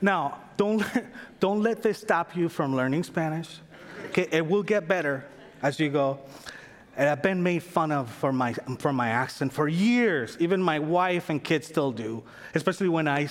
[0.00, 0.82] Now, don't,
[1.40, 3.60] don't let this stop you from learning Spanish.
[4.06, 5.24] Okay, it will get better
[5.62, 6.18] as you go.
[6.96, 10.36] And I've been made fun of for my, for my accent for years.
[10.40, 13.28] Even my wife and kids still do, especially when I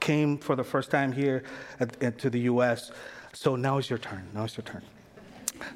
[0.00, 1.44] came for the first time here
[1.78, 2.90] at, at, to the US.
[3.32, 4.26] So now it's your turn.
[4.34, 4.82] Now it's your turn.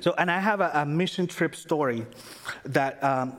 [0.01, 2.07] So, and I have a, a mission trip story
[2.65, 3.39] that, um,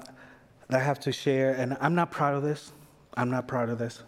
[0.70, 2.72] that I have to share, and I'm not proud of this.
[3.16, 4.02] I'm not proud of this.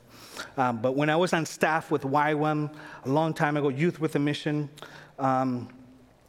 [0.58, 2.73] Um, but when I was on staff with YWAM
[3.05, 4.69] a long time ago, Youth with a Mission
[5.19, 5.69] um,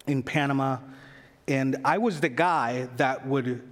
[0.06, 0.78] in Panama,
[1.48, 3.62] and I was the guy that would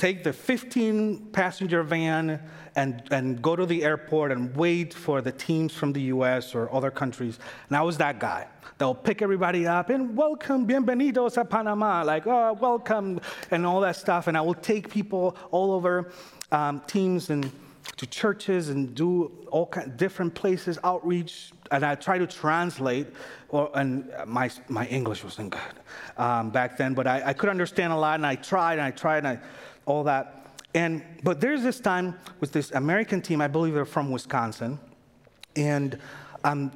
[0.00, 2.40] take the 15 passenger van
[2.74, 6.72] and, and go to the airport and wait for the teams from the US or
[6.74, 7.38] other countries.
[7.68, 8.46] And I was that guy.
[8.78, 13.94] They'll pick everybody up and welcome, bienvenidos a Panama, like, oh, welcome, and all that
[13.94, 14.26] stuff.
[14.26, 16.10] And I will take people all over
[16.50, 17.52] um, teams and
[17.98, 23.08] to churches and do all kind different places, outreach, and I try to translate.
[23.50, 25.60] Or, and my, my English wasn't good
[26.16, 28.90] um, back then, but I, I could understand a lot, and I tried and I
[28.92, 29.38] tried and I,
[29.86, 30.46] all that.
[30.74, 33.40] And but there's this time with this American team.
[33.40, 34.78] I believe they're from Wisconsin,
[35.56, 35.98] and
[36.44, 36.70] I'm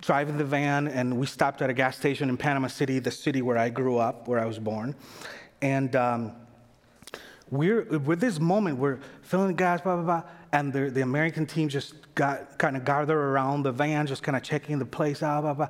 [0.00, 3.42] driving the van, and we stopped at a gas station in Panama City, the city
[3.42, 4.94] where I grew up, where I was born,
[5.62, 5.94] and.
[5.96, 6.32] Um,
[7.50, 11.46] we're with this moment, we're filling the gas, blah, blah, blah, and the, the American
[11.46, 15.22] team just got kind of gathered around the van, just kind of checking the place
[15.22, 15.68] out, blah, blah.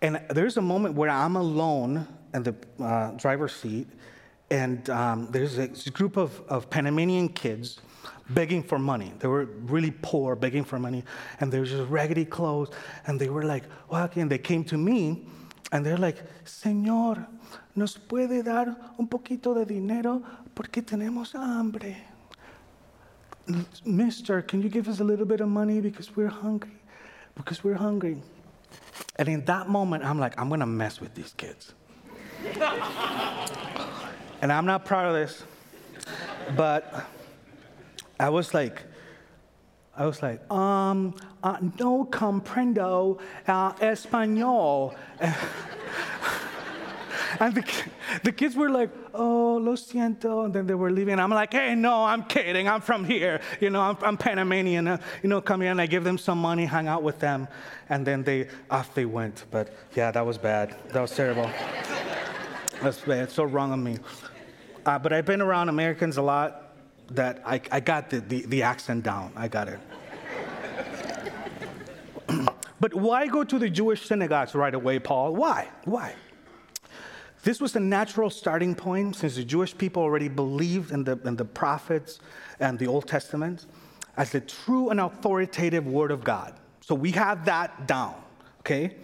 [0.00, 3.88] And there's a moment where I'm alone in the uh, driver's seat,
[4.50, 7.80] and um, there's a group of, of Panamanian kids
[8.30, 9.12] begging for money.
[9.18, 11.04] They were really poor, begging for money,
[11.40, 12.70] and they were just raggedy clothes,
[13.06, 14.28] and they were like walking.
[14.28, 15.26] They came to me,
[15.72, 17.26] and they're like, Señor,
[17.74, 20.22] ¿nos puede dar un poquito de dinero
[20.54, 21.96] porque tenemos hambre?
[23.84, 26.76] Mister, can you give us a little bit of money because we're hungry?
[27.34, 28.20] Because we're hungry.
[29.16, 31.72] And in that moment, I'm like, I'm gonna mess with these kids.
[34.40, 35.42] And I'm not proud of this,
[36.56, 37.06] but
[38.20, 38.82] I was like,
[39.96, 44.94] I was like, um, uh, no comprendo uh, español.
[47.40, 47.64] and the,
[48.22, 50.44] the kids were like, oh, lo siento.
[50.44, 51.18] And then they were leaving.
[51.18, 52.68] I'm like, hey, no, I'm kidding.
[52.68, 53.40] I'm from here.
[53.60, 54.86] You know, I'm, I'm Panamanian.
[54.86, 55.72] Uh, you know, come here.
[55.72, 57.48] And I give them some money, hang out with them.
[57.88, 59.46] And then they, off they went.
[59.50, 60.76] But yeah, that was bad.
[60.92, 61.50] That was terrible.
[62.82, 63.32] That's bad.
[63.32, 63.98] So wrong of me.
[64.88, 66.72] Uh, but I've been around Americans a lot
[67.10, 69.34] that I, I got the, the, the accent down.
[69.36, 69.78] I got it.
[72.80, 75.34] but why go to the Jewish synagogues right away, Paul?
[75.34, 75.68] Why?
[75.84, 76.14] Why?
[77.42, 81.36] This was the natural starting point since the Jewish people already believed in the, in
[81.36, 82.20] the prophets
[82.58, 83.66] and the Old Testament
[84.16, 86.54] as the true and authoritative Word of God.
[86.80, 88.14] So we have that down,
[88.60, 88.96] okay?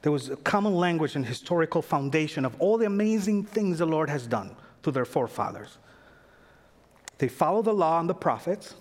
[0.00, 4.08] There was a common language and historical foundation of all the amazing things the Lord
[4.08, 4.56] has done
[4.88, 5.78] to their forefathers.
[7.18, 8.74] They followed the law and the prophets.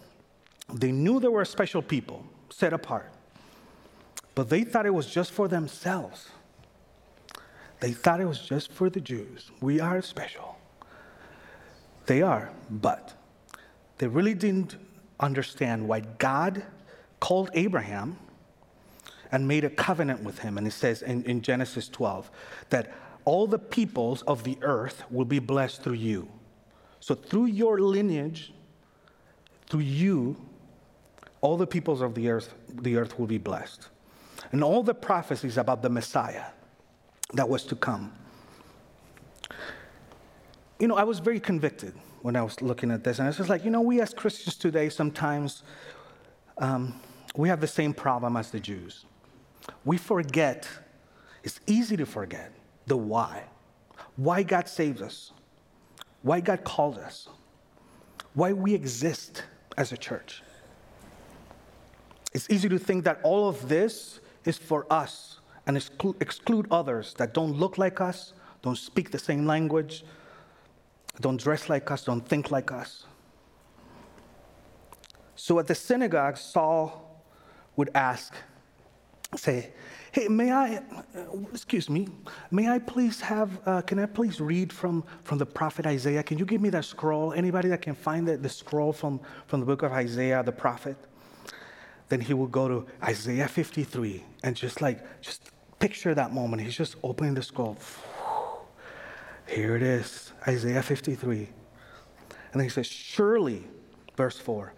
[0.73, 3.11] They knew they were a special people, set apart.
[4.35, 6.29] But they thought it was just for themselves.
[7.79, 9.51] They thought it was just for the Jews.
[9.61, 10.57] We are special.
[12.05, 13.13] They are, but
[13.97, 14.75] they really didn't
[15.19, 16.63] understand why God
[17.19, 18.17] called Abraham
[19.31, 20.57] and made a covenant with him.
[20.57, 22.31] And it says in, in Genesis 12
[22.69, 22.93] that
[23.27, 26.29] all the peoples of the earth will be blessed through you.
[27.01, 28.53] So, through your lineage,
[29.69, 30.37] through you,
[31.41, 33.89] all the peoples of the earth, the earth will be blessed.
[34.53, 36.45] And all the prophecies about the Messiah
[37.33, 38.13] that was to come.
[40.79, 43.19] You know, I was very convicted when I was looking at this.
[43.19, 45.63] And it's just like, you know, we as Christians today sometimes
[46.59, 46.97] um,
[47.35, 49.03] we have the same problem as the Jews.
[49.83, 50.65] We forget,
[51.43, 52.53] it's easy to forget
[52.88, 53.43] the why.
[54.15, 55.32] Why God saves us,
[56.23, 57.30] why God called us,
[58.34, 59.43] why we exist
[59.78, 60.41] as a church.
[62.34, 67.13] It's easy to think that all of this is for us and exclude, exclude others
[67.17, 70.04] that don't look like us, don't speak the same language,
[71.21, 73.06] don't dress like us, don't think like us.
[75.36, 77.23] So at the synagogue, Saul
[77.76, 78.34] would ask,
[79.36, 79.71] say,
[80.17, 80.82] Hey, may I, uh,
[81.53, 82.08] excuse me,
[82.49, 86.23] may I please have, uh, can I please read from, from the prophet Isaiah?
[86.23, 87.34] Can you give me that scroll?
[87.34, 90.97] Anybody that can find the, the scroll from, from the book of Isaiah, the prophet?
[92.10, 96.63] Then he will go to Isaiah 53 and just like, just picture that moment.
[96.63, 97.77] He's just opening the scroll.
[99.47, 101.38] Here it is, Isaiah 53.
[101.38, 101.47] And
[102.53, 103.67] then he says, Surely,
[104.15, 104.73] verse 4,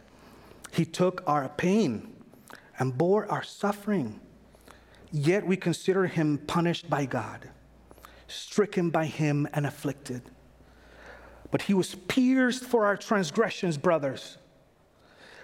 [0.74, 2.14] he took our pain
[2.78, 4.20] and bore our suffering,
[5.12, 7.50] yet we consider him punished by God,
[8.28, 10.22] stricken by him and afflicted.
[11.52, 14.38] But he was pierced for our transgressions, brothers.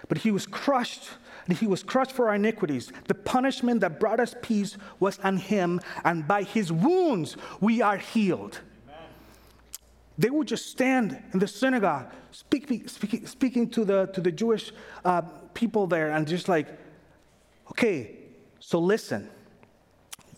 [0.08, 1.10] But he was crushed
[1.46, 2.92] and he was crushed for our iniquities.
[3.06, 7.98] The punishment that brought us peace was on him, and by his wounds we are
[7.98, 8.60] healed.
[8.88, 9.08] Amen.
[10.18, 14.72] They would just stand in the synagogue, speak, speak, speaking to the, to the Jewish
[15.04, 15.22] uh,
[15.54, 16.66] people there, and just like,
[17.70, 18.16] Okay,
[18.60, 19.28] so listen.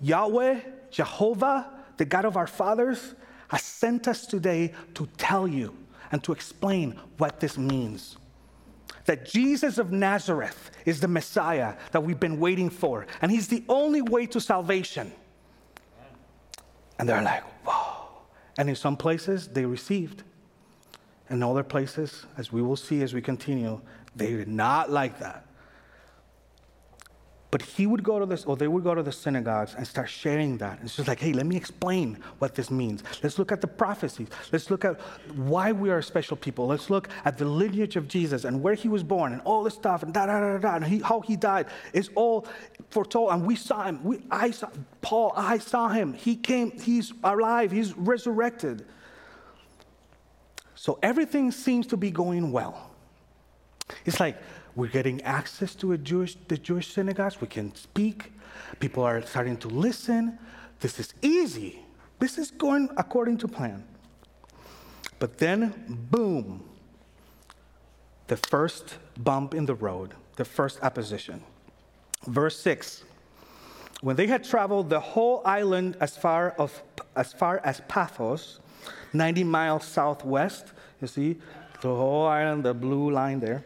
[0.00, 3.14] Yahweh, Jehovah, the God of our fathers,
[3.48, 5.76] has sent us today to tell you
[6.12, 8.16] and to explain what this means.
[9.06, 13.64] That Jesus of Nazareth is the Messiah that we've been waiting for, and He's the
[13.68, 15.12] only way to salvation.
[16.98, 18.08] And they're like, wow.
[18.58, 20.24] And in some places, they received.
[21.30, 23.80] In other places, as we will see as we continue,
[24.16, 25.46] they did not like that.
[27.50, 30.10] But he would go to this, or they would go to the synagogues and start
[30.10, 30.78] sharing that.
[30.78, 33.02] And It's just like, hey, let me explain what this means.
[33.22, 34.28] Let's look at the prophecies.
[34.52, 35.00] Let's look at
[35.34, 36.66] why we are a special people.
[36.66, 39.74] Let's look at the lineage of Jesus and where he was born and all this
[39.74, 42.46] stuff and da da da da, and he, how he died is all
[42.90, 43.32] foretold.
[43.32, 44.04] And we saw him.
[44.04, 44.68] We, I saw
[45.00, 45.32] Paul.
[45.34, 46.12] I saw him.
[46.12, 46.72] He came.
[46.72, 47.70] He's alive.
[47.70, 48.84] He's resurrected.
[50.74, 52.90] So everything seems to be going well.
[54.04, 54.36] It's like
[54.76, 57.40] we're getting access to Jewish, the Jewish synagogues.
[57.40, 58.32] We can speak.
[58.80, 60.38] People are starting to listen.
[60.80, 61.80] This is easy.
[62.18, 63.84] This is going according to plan.
[65.18, 65.74] But then,
[66.10, 66.62] boom,
[68.28, 71.42] the first bump in the road, the first opposition.
[72.26, 73.04] Verse 6
[74.00, 76.82] When they had traveled the whole island as far, of,
[77.16, 78.60] as, far as Paphos,
[79.12, 81.36] 90 miles southwest, you see,
[81.80, 83.64] the whole island, the blue line there.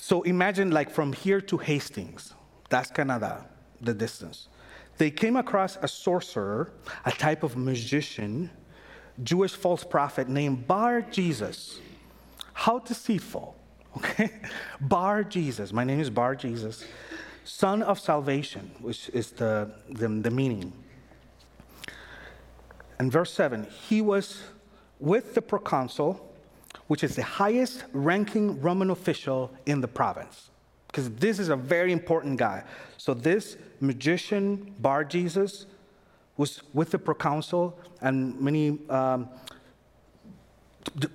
[0.00, 2.34] So imagine like from here to Hastings,
[2.68, 3.46] that's Canada,
[3.80, 4.48] the, distance.
[4.96, 6.72] They came across a sorcerer,
[7.04, 8.50] a type of magician,
[9.22, 11.80] Jewish false prophet named Bar Jesus.
[12.52, 13.56] How deceitful,
[13.96, 14.30] okay?
[14.80, 16.84] Bar Jesus, my name is Bar Jesus,
[17.44, 20.72] son of salvation, which is the, the, the meaning.
[22.98, 24.42] And verse 7 he was
[25.00, 26.27] with the proconsul
[26.88, 30.50] which is the highest ranking Roman official in the province.
[30.88, 32.64] Because this is a very important guy.
[32.96, 35.66] So, this magician, Bar Jesus,
[36.36, 39.28] was with the proconsul, and many um,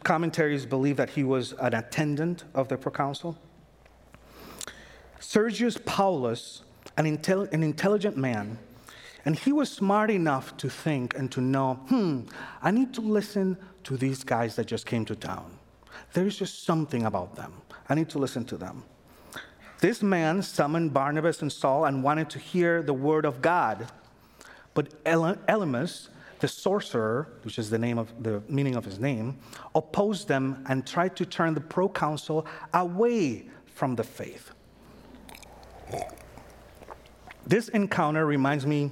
[0.04, 3.38] commentaries believe that he was an attendant of the proconsul.
[5.20, 6.64] Sergius Paulus,
[6.98, 8.60] an, intel- an intelligent man,
[9.26, 12.22] and he was smart enough to think and to know hmm,
[12.62, 15.58] I need to listen to these guys that just came to town.
[16.14, 17.54] There's just something about them.
[17.90, 18.84] I need to listen to them.
[19.80, 23.88] This man summoned Barnabas and Saul and wanted to hear the word of God.
[24.74, 26.08] But Elymas,
[26.40, 29.40] the sorcerer, which is the name of the meaning of his name,
[29.76, 34.52] opposed them and tried to turn the proconsul away from the faith.
[37.46, 38.92] This encounter reminds me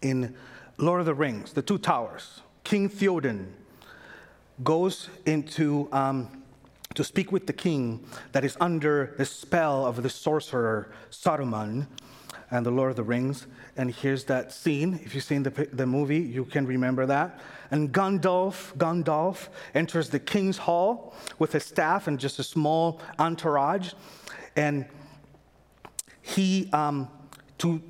[0.00, 0.34] in
[0.78, 2.40] Lord of the Rings, the two towers.
[2.64, 3.52] King Theoden
[4.64, 6.42] goes into um,
[6.94, 11.86] to speak with the king that is under the spell of the sorcerer Saruman
[12.50, 13.46] and the Lord of the Rings.
[13.76, 15.00] And here's that scene.
[15.04, 17.40] If you've seen the, the movie, you can remember that.
[17.70, 23.92] And Gandalf, Gandalf enters the king's hall with a staff and just a small entourage.
[24.54, 24.86] And
[26.22, 27.08] he, um,
[27.58, 27.82] to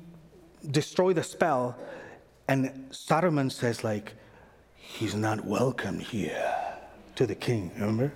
[0.69, 1.77] destroy the spell,
[2.47, 4.13] and Saruman says, like,
[4.87, 6.55] he's not welcome here
[7.15, 8.11] to the king, remember?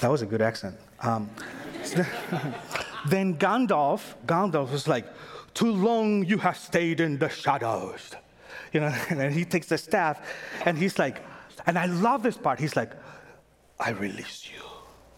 [0.00, 0.76] That was a good accent.
[1.00, 1.30] Um,
[3.06, 5.06] then Gandalf, Gandalf was like,
[5.54, 8.10] too long you have stayed in the shadows.
[8.72, 10.20] You know, and he takes the staff
[10.64, 11.22] and he's like,
[11.66, 12.58] and I love this part.
[12.58, 12.92] He's like,
[13.78, 14.62] I release you.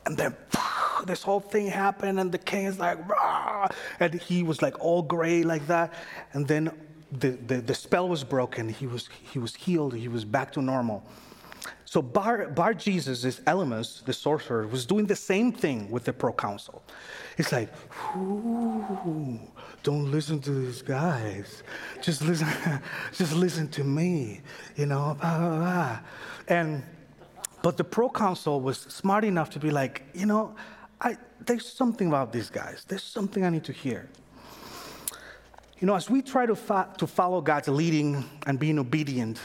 [0.06, 0.34] And then
[1.06, 3.68] this whole thing happened, and the king is like, Rah!
[4.00, 5.92] and he was like all gray like that.
[6.32, 6.72] And then
[7.12, 8.68] the, the, the spell was broken.
[8.68, 9.94] He was, he was healed.
[9.94, 11.04] He was back to normal.
[11.84, 16.12] So Bar, Bar Jesus, this Elymas, the sorcerer, was doing the same thing with the
[16.12, 16.82] proconsul.
[17.36, 17.72] He's like,
[19.82, 21.64] don't listen to these guys.
[22.00, 22.48] Just listen,
[23.12, 24.40] just listen to me,
[24.76, 25.98] you know, blah, blah, blah.
[26.46, 26.84] And
[27.62, 30.54] but the proconsul was smart enough to be like, you know,
[31.00, 32.84] I, there's something about these guys.
[32.86, 34.08] There's something I need to hear.
[35.80, 36.54] You know, as we try to,
[36.98, 39.40] to follow God's leading and being obedient,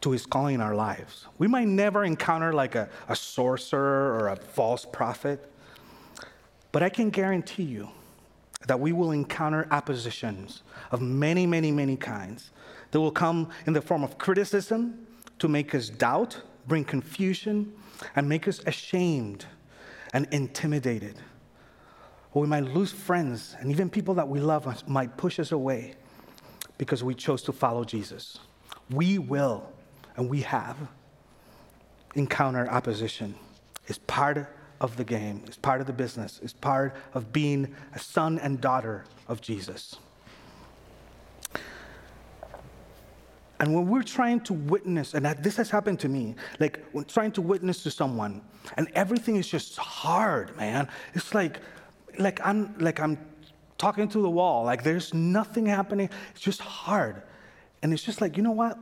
[0.00, 1.26] to his calling in our lives.
[1.38, 5.50] We might never encounter like a, a sorcerer or a false prophet,
[6.72, 7.90] but I can guarantee you
[8.66, 12.50] that we will encounter oppositions of many, many, many kinds
[12.90, 15.06] that will come in the form of criticism
[15.38, 17.72] to make us doubt, bring confusion,
[18.16, 19.46] and make us ashamed
[20.12, 21.16] and intimidated.
[22.32, 25.94] Or we might lose friends, and even people that we love might push us away
[26.78, 28.38] because we chose to follow Jesus.
[28.90, 29.68] We will
[30.16, 30.76] and we have
[32.14, 33.34] encountered opposition.
[33.86, 37.98] It's part of the game, it's part of the business, it's part of being a
[37.98, 39.96] son and daughter of Jesus.
[43.58, 47.32] And when we're trying to witness, and this has happened to me, like when trying
[47.32, 48.40] to witness to someone,
[48.78, 50.88] and everything is just hard, man.
[51.12, 51.60] It's like,
[52.18, 53.18] like I'm, like I'm
[53.78, 54.64] talking to the wall.
[54.64, 56.10] Like there's nothing happening.
[56.32, 57.22] It's just hard,
[57.82, 58.78] and it's just like, you know what?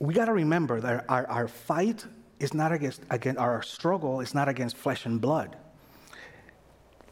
[0.00, 2.06] We got to remember that our, our fight
[2.38, 5.56] is not against, against our struggle is not against flesh and blood.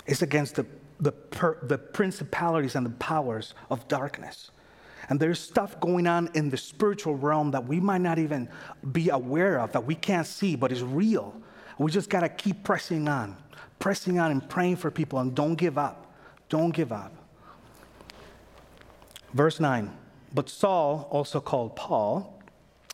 [0.07, 0.64] It's against the
[1.01, 4.51] the, per, the principalities and the powers of darkness.
[5.09, 8.49] And there's stuff going on in the spiritual realm that we might not even
[8.93, 11.35] be aware of, that we can't see, but is real.
[11.79, 13.37] We just got to keep pressing on,
[13.79, 16.12] pressing on and praying for people, and don't give up.
[16.49, 17.12] Don't give up.
[19.35, 19.91] Verse 9
[20.35, 22.43] But Saul, also called Paul,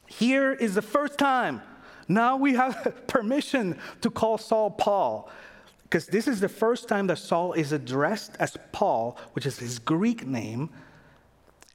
[0.07, 1.62] here is the first time.
[2.09, 5.30] Now we have permission to call Saul Paul
[5.85, 9.78] because this is the first time that Saul is addressed as Paul, which is his
[9.78, 10.70] Greek name,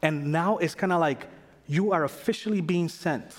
[0.01, 1.27] and now it's kind of like
[1.67, 3.33] you are officially being sent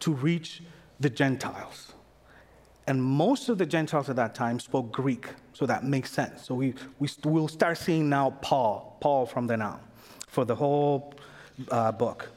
[0.00, 0.62] to reach
[1.00, 1.93] the Gentiles.
[2.86, 6.44] And most of the Gentiles at that time spoke Greek, so that makes sense.
[6.44, 9.80] So we, we will start seeing now Paul, Paul from then on,
[10.26, 11.14] for the whole
[11.70, 12.30] uh, book.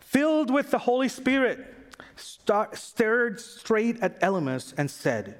[0.00, 1.72] Filled with the Holy Spirit,
[2.16, 5.36] start, stared straight at Elymas and said,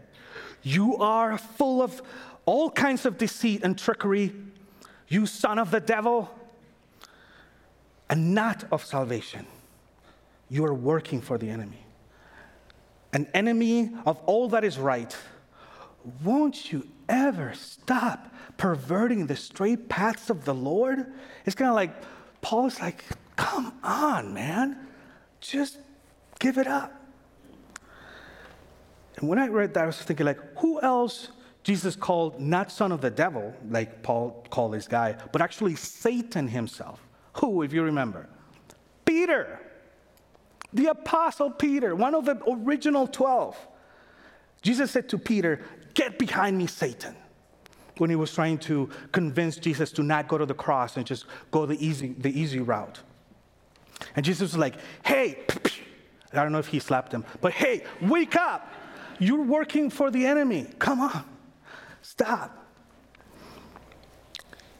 [0.62, 2.02] You are full of
[2.44, 4.32] all kinds of deceit and trickery,
[5.08, 6.30] you son of the devil
[8.08, 9.46] and not of salvation.
[10.48, 11.85] You are working for the enemy.
[13.16, 15.16] An enemy of all that is right.
[16.22, 21.14] Won't you ever stop perverting the straight paths of the Lord?
[21.46, 21.94] It's kind of like
[22.42, 23.04] Paul's like,
[23.34, 24.86] come on, man.
[25.40, 25.78] Just
[26.40, 26.92] give it up.
[29.16, 31.30] And when I read that, I was thinking, like, who else
[31.64, 36.48] Jesus called not son of the devil, like Paul called this guy, but actually Satan
[36.48, 37.00] himself?
[37.36, 38.28] Who, if you remember?
[39.06, 39.58] Peter,
[40.72, 43.56] the Apostle Peter, one of the original 12.
[44.62, 45.60] Jesus said to Peter,
[45.94, 47.14] Get behind me, Satan,
[47.98, 51.26] when he was trying to convince Jesus to not go to the cross and just
[51.50, 53.00] go the easy, the easy route.
[54.14, 55.38] And Jesus was like, Hey,
[56.32, 58.72] I don't know if he slapped him, but hey, wake up.
[59.18, 60.66] You're working for the enemy.
[60.78, 61.24] Come on,
[62.02, 62.66] stop.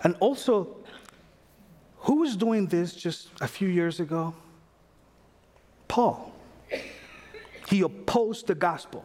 [0.03, 0.76] And also,
[2.01, 4.34] who was doing this just a few years ago?
[5.89, 6.32] Paul.
[7.68, 9.05] He opposed the gospel.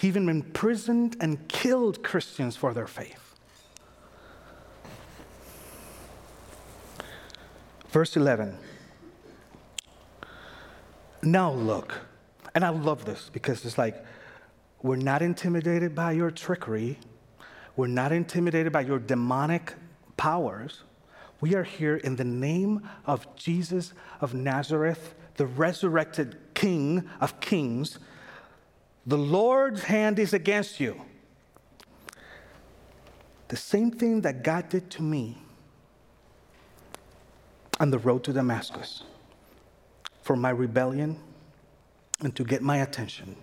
[0.00, 3.34] He even imprisoned and killed Christians for their faith.
[7.90, 8.58] Verse 11.
[11.22, 11.94] Now look,
[12.54, 14.04] and I love this because it's like,
[14.82, 16.98] we're not intimidated by your trickery,
[17.76, 19.74] we're not intimidated by your demonic
[20.16, 20.82] powers.
[21.44, 23.92] We are here in the name of Jesus
[24.22, 27.98] of Nazareth, the resurrected King of kings.
[29.04, 31.02] The Lord's hand is against you.
[33.48, 35.36] The same thing that God did to me
[37.78, 39.02] on the road to Damascus
[40.22, 41.20] for my rebellion
[42.20, 43.36] and to get my attention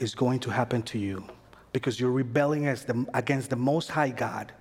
[0.00, 1.24] is going to happen to you
[1.72, 4.52] because you're rebelling against the Most High God.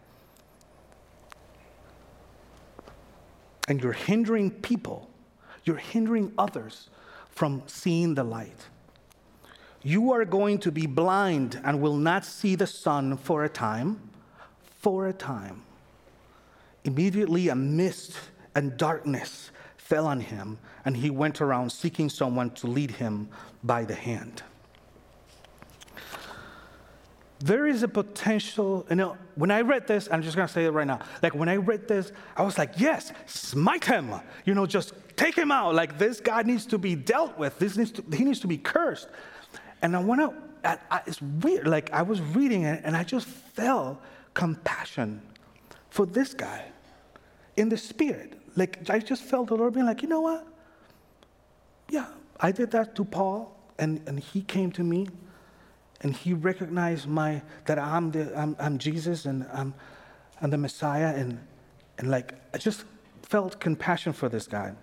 [3.68, 5.10] And you're hindering people,
[5.64, 6.90] you're hindering others
[7.30, 8.68] from seeing the light.
[9.84, 14.10] You are going to be blind and will not see the sun for a time,
[14.80, 15.64] for a time.
[16.84, 18.18] Immediately, a mist
[18.56, 23.30] and darkness fell on him, and he went around seeking someone to lead him
[23.64, 24.44] by the hand
[27.40, 30.72] there is a potential, you know, when I read this, I'm just gonna say it
[30.72, 31.00] right now.
[31.22, 34.14] Like when I read this, I was like, yes, smite him.
[34.46, 35.76] You know, just take him out.
[35.76, 37.60] Like this guy needs to be dealt with.
[37.60, 39.10] This needs to, he needs to be cursed.
[39.82, 40.34] And I wanna,
[40.64, 41.68] I, I, it's weird.
[41.68, 44.02] Like I was reading it and I just felt
[44.34, 45.22] compassion
[45.90, 46.66] for this guy
[47.58, 48.40] in the spirit.
[48.56, 50.48] Like I just felt the Lord being like, you know what?
[51.90, 52.08] Yeah,
[52.40, 55.08] I did that to Paul and, and he came to me
[56.02, 59.74] and he recognized my that I'm the I'm, I'm Jesus and I'm,
[60.42, 61.40] I'm the Messiah and
[61.98, 62.86] and like I just
[63.24, 64.74] felt compassion for this guy.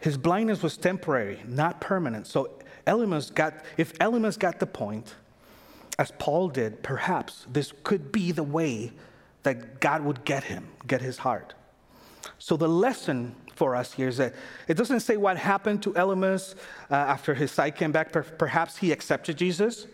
[0.00, 2.26] His blindness was temporary, not permanent.
[2.26, 2.50] So
[2.86, 5.14] Elymas got if Elymas got the point,
[5.98, 8.92] as Paul did, perhaps this could be the way
[9.44, 11.54] that God would get him, get his heart.
[12.38, 14.34] So the lesson for us here is that
[14.66, 16.56] it doesn't say what happened to Elymas
[16.90, 18.10] uh, after his sight came back.
[18.36, 19.86] Perhaps he accepted Jesus.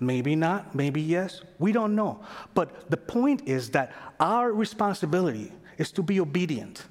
[0.00, 1.42] Maybe not, maybe yes.
[1.58, 2.24] We don't know.
[2.54, 6.86] But the point is that our responsibility is to be obedient.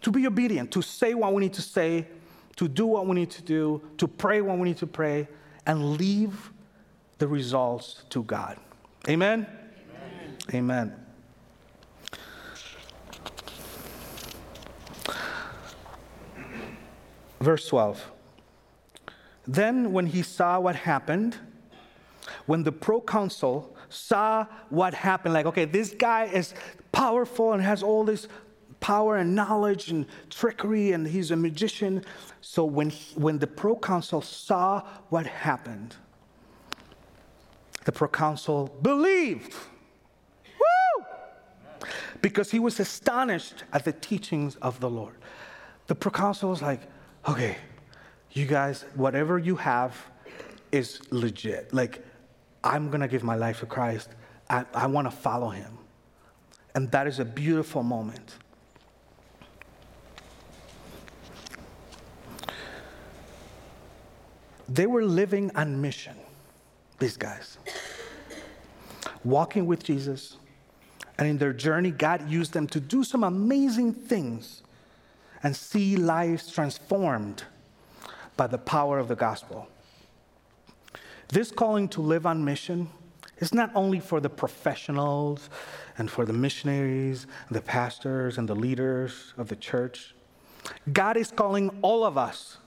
[0.00, 2.08] To be obedient, to say what we need to say,
[2.56, 5.28] to do what we need to do, to pray what we need to pray,
[5.66, 6.50] and leave
[7.18, 8.56] the results to God.
[9.08, 9.46] Amen?
[10.52, 10.88] Amen.
[10.88, 11.07] Amen.
[17.40, 18.10] Verse 12.
[19.46, 21.36] Then, when he saw what happened,
[22.46, 26.54] when the proconsul saw what happened, like, okay, this guy is
[26.92, 28.28] powerful and has all this
[28.80, 32.04] power and knowledge and trickery, and he's a magician.
[32.40, 35.96] So when, he, when the proconsul saw what happened,
[37.84, 39.54] the proconsul believed.
[40.60, 41.06] Woo!
[42.20, 45.14] Because he was astonished at the teachings of the Lord.
[45.86, 46.82] The proconsul was like,
[47.28, 47.56] okay,
[48.32, 49.94] you guys, whatever you have
[50.72, 51.72] is legit.
[51.72, 52.04] Like,
[52.64, 54.10] I'm going to give my life to Christ.
[54.48, 55.78] I, I want to follow him.
[56.74, 58.36] And that is a beautiful moment.
[64.68, 66.14] They were living on mission,
[66.98, 67.56] these guys,
[69.24, 70.36] walking with Jesus.
[71.18, 74.62] And in their journey, God used them to do some amazing things
[75.42, 77.44] and see lives transformed
[78.36, 79.68] by the power of the gospel.
[81.28, 82.88] This calling to live on mission
[83.38, 85.50] is not only for the professionals
[85.98, 90.14] and for the missionaries, the pastors, and the leaders of the church.
[90.92, 92.58] God is calling all of us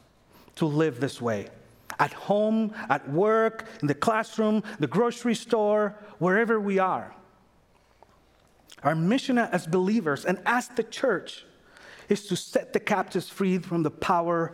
[0.56, 1.48] to live this way
[2.00, 7.14] at home, at work, in the classroom, the grocery store, wherever we are.
[8.82, 11.46] Our mission as believers and as the church
[12.12, 14.52] is to set the captives free from the power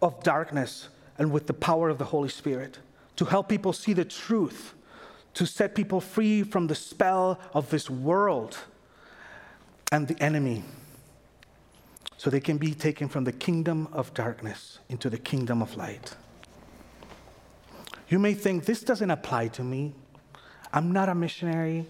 [0.00, 0.88] of darkness
[1.18, 2.78] and with the power of the Holy Spirit,
[3.16, 4.72] to help people see the truth,
[5.34, 8.56] to set people free from the spell of this world
[9.92, 10.64] and the enemy,
[12.16, 16.16] so they can be taken from the kingdom of darkness into the kingdom of light.
[18.08, 19.92] You may think this doesn't apply to me.
[20.72, 21.84] I'm not a missionary.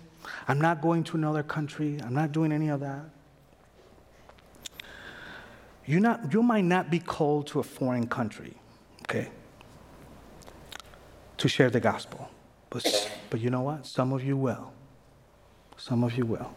[0.48, 2.00] I'm not going to another country.
[2.04, 3.04] I'm not doing any of that
[5.90, 8.54] you not, you might not be called to a foreign country,
[9.02, 9.28] okay,
[11.36, 12.30] to share the gospel.
[12.70, 13.86] But, but you know what?
[13.86, 14.72] Some of you will.
[15.76, 16.52] Some of you will.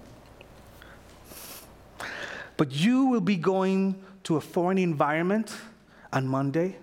[2.57, 5.55] But you will be going to a foreign environment
[6.11, 6.77] on Monday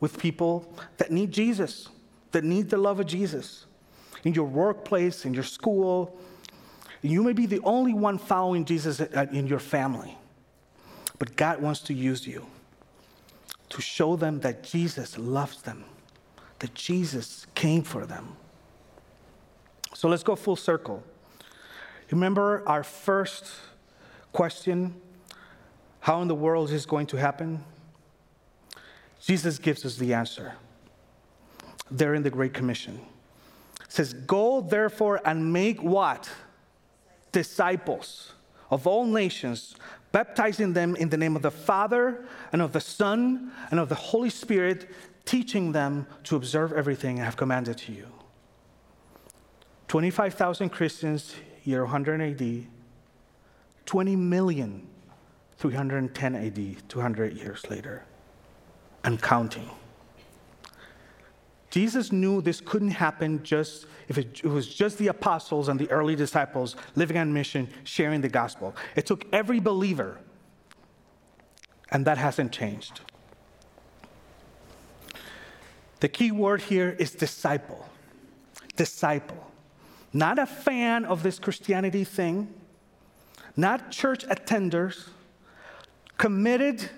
[0.00, 1.88] with people that need Jesus,
[2.32, 3.64] that need the love of Jesus.
[4.24, 6.18] In your workplace, in your school,
[7.00, 10.18] you may be the only one following Jesus in your family.
[11.24, 12.44] But God wants to use you
[13.70, 15.86] to show them that Jesus loves them,
[16.58, 18.36] that Jesus came for them.
[19.94, 21.02] So let's go full circle.
[22.10, 23.50] Remember our first
[24.34, 24.94] question
[26.00, 27.64] how in the world is this going to happen?
[29.18, 30.52] Jesus gives us the answer.
[31.90, 33.00] There in the Great Commission.
[33.82, 36.28] It says, Go therefore and make what?
[37.32, 38.34] Disciples
[38.70, 39.76] of all nations,
[40.14, 43.96] baptizing them in the name of the Father and of the Son and of the
[43.96, 44.88] Holy Spirit,
[45.24, 48.06] teaching them to observe everything I have commanded to you.
[49.88, 51.34] 25,000 Christians,
[51.64, 52.66] year 100 AD,
[53.86, 54.86] 20 million,
[55.56, 58.04] 310 AD, 200 years later,
[59.02, 59.68] and counting.
[61.74, 66.14] Jesus knew this couldn't happen just if it, was just the apostles and the early
[66.14, 68.76] disciples living on mission, sharing the gospel.
[68.94, 70.20] It took every believer,
[71.90, 73.00] and that hasn't changed.
[75.98, 77.88] The key word here is disciple.
[78.76, 79.50] Disciple.
[80.12, 82.54] Not a fan of this Christianity thing,
[83.56, 85.08] not church attenders,
[86.18, 86.88] committed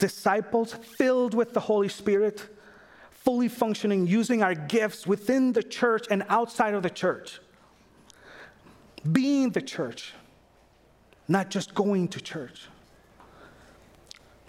[0.00, 2.48] disciples filled with the Holy Spirit
[3.24, 7.40] fully functioning, using our gifts within the church and outside of the church.
[9.10, 10.12] Being the church,
[11.26, 12.68] not just going to church.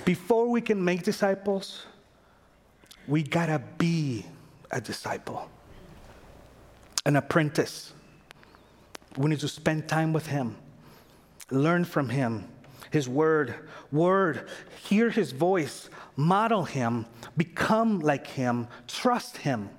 [0.03, 1.85] Before we can make disciples,
[3.07, 4.25] we gotta be
[4.71, 5.49] a disciple,
[7.05, 7.93] an apprentice.
[9.17, 10.57] We need to spend time with Him,
[11.49, 12.49] learn from Him,
[12.95, 13.55] His Word,
[13.91, 14.47] Word,
[14.87, 19.69] hear His voice, model him, become like him, trust him,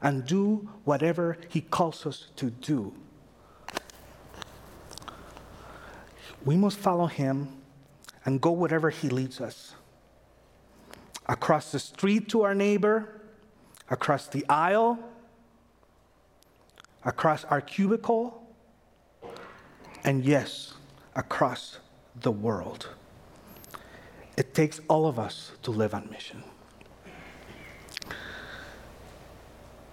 [0.00, 2.94] and do whatever he calls us to do.
[6.44, 7.48] We must follow him
[8.24, 9.74] and go wherever He leads us.
[11.26, 13.22] Across the street to our neighbor,
[13.90, 15.00] across the aisle,
[17.04, 18.46] across our cubicle,
[20.04, 20.74] and yes,
[21.16, 21.78] across
[22.20, 22.88] the world.
[24.36, 26.42] It takes all of us to live on mission.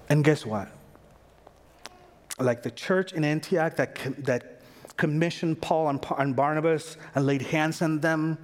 [0.08, 0.70] And guess what?
[2.40, 4.62] Like the church in Antioch that, that
[4.98, 8.38] commissioned Paul and, and Barnabas and laid hands on them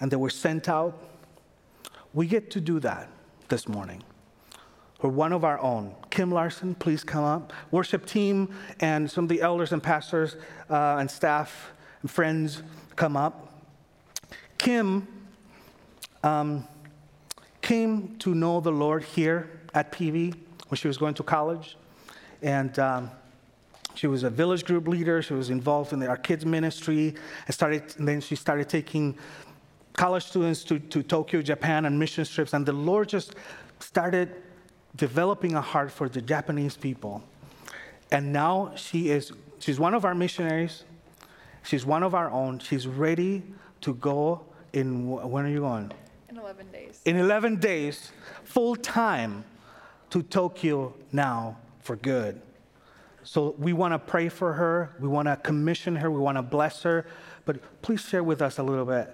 [0.00, 1.02] and they were sent out,
[2.14, 3.08] we get to do that
[3.48, 4.02] this morning.
[5.02, 5.94] We're one of our own.
[6.10, 7.52] Kim Larson, please come up.
[7.70, 10.36] Worship team and some of the elders and pastors
[10.70, 11.72] uh, and staff
[12.02, 12.62] and friends
[12.96, 13.62] come up.
[14.56, 15.06] Kim
[16.22, 16.66] um,
[17.62, 20.34] came to know the Lord here at PV
[20.68, 21.76] when she was going to college.
[22.42, 23.10] And um,
[23.94, 25.22] she was a village group leader.
[25.22, 27.14] She was involved in the, our kids ministry.
[27.46, 29.16] And, started, and then she started taking
[29.94, 32.52] college students to, to Tokyo, Japan, on mission trips.
[32.52, 33.34] And the Lord just
[33.80, 34.34] started
[34.96, 37.22] developing a heart for the Japanese people.
[38.10, 40.84] And now she is, she's one of our missionaries.
[41.68, 42.60] She's one of our own.
[42.60, 43.42] She's ready
[43.82, 44.40] to go
[44.72, 45.92] in, when are you going?
[46.30, 47.02] In 11 days.
[47.04, 48.10] In 11 days,
[48.42, 49.44] full time
[50.08, 52.40] to Tokyo now for good.
[53.22, 54.96] So we want to pray for her.
[54.98, 56.10] We want to commission her.
[56.10, 57.04] We want to bless her.
[57.44, 59.10] But please share with us a little bit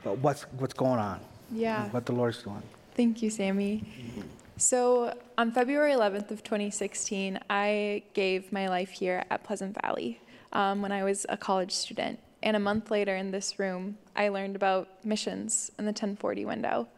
[0.00, 1.20] about what's, what's going on.
[1.52, 1.90] Yeah.
[1.90, 2.62] What the Lord's doing.
[2.94, 3.84] Thank you, Sammy.
[4.56, 10.20] So on February 11th of 2016, I gave my life here at Pleasant Valley
[10.52, 12.18] um, when I was a college student.
[12.42, 16.88] And a month later in this room, I learned about missions in the 1040 window.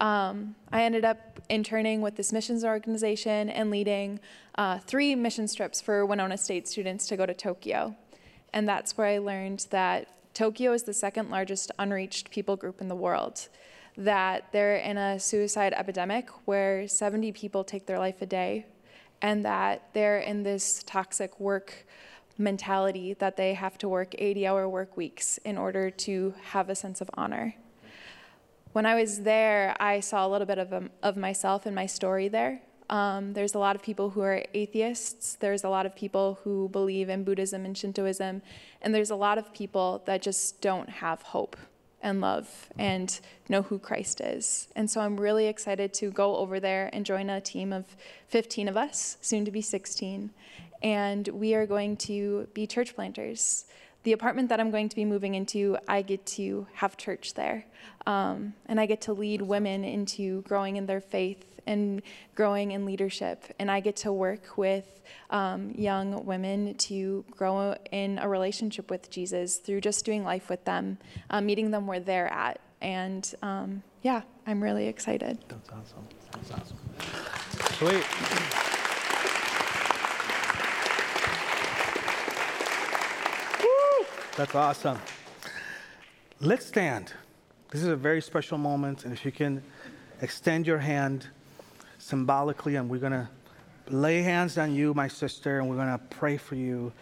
[0.00, 4.20] Um, I ended up interning with this missions organization and leading
[4.56, 7.96] uh, three mission trips for Winona State students to go to Tokyo.
[8.52, 12.88] And that's where I learned that Tokyo is the second largest unreached people group in
[12.88, 13.48] the world.
[13.96, 18.66] That they're in a suicide epidemic where 70 people take their life a day,
[19.22, 21.86] and that they're in this toxic work
[22.38, 26.74] mentality that they have to work 80 hour work weeks in order to have a
[26.74, 27.54] sense of honor.
[28.72, 31.86] When I was there, I saw a little bit of, um, of myself in my
[31.86, 32.60] story there.
[32.90, 36.68] Um, there's a lot of people who are atheists, there's a lot of people who
[36.68, 38.42] believe in Buddhism and Shintoism,
[38.82, 41.56] and there's a lot of people that just don't have hope
[42.02, 43.18] and love and
[43.48, 44.68] know who Christ is.
[44.76, 47.96] And so I'm really excited to go over there and join a team of
[48.28, 50.30] 15 of us, soon to be 16,
[50.84, 53.64] and we are going to be church planters.
[54.02, 57.64] The apartment that I'm going to be moving into, I get to have church there.
[58.06, 62.02] Um, and I get to lead women into growing in their faith and
[62.34, 63.44] growing in leadership.
[63.58, 69.08] And I get to work with um, young women to grow in a relationship with
[69.08, 70.98] Jesus through just doing life with them,
[71.30, 72.60] uh, meeting them where they're at.
[72.82, 75.38] And um, yeah, I'm really excited.
[75.48, 76.06] That's awesome.
[76.30, 76.76] That's awesome.
[77.78, 78.63] Sweet.
[84.36, 84.98] That's awesome.
[86.40, 87.12] Let's stand.
[87.70, 89.62] This is a very special moment, and if you can
[90.22, 91.28] extend your hand
[91.98, 93.28] symbolically, and we're going to
[93.88, 96.92] lay hands on you, my sister, and we're going to pray for you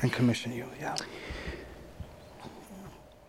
[0.00, 0.66] and commission you.
[0.80, 0.94] Yeah.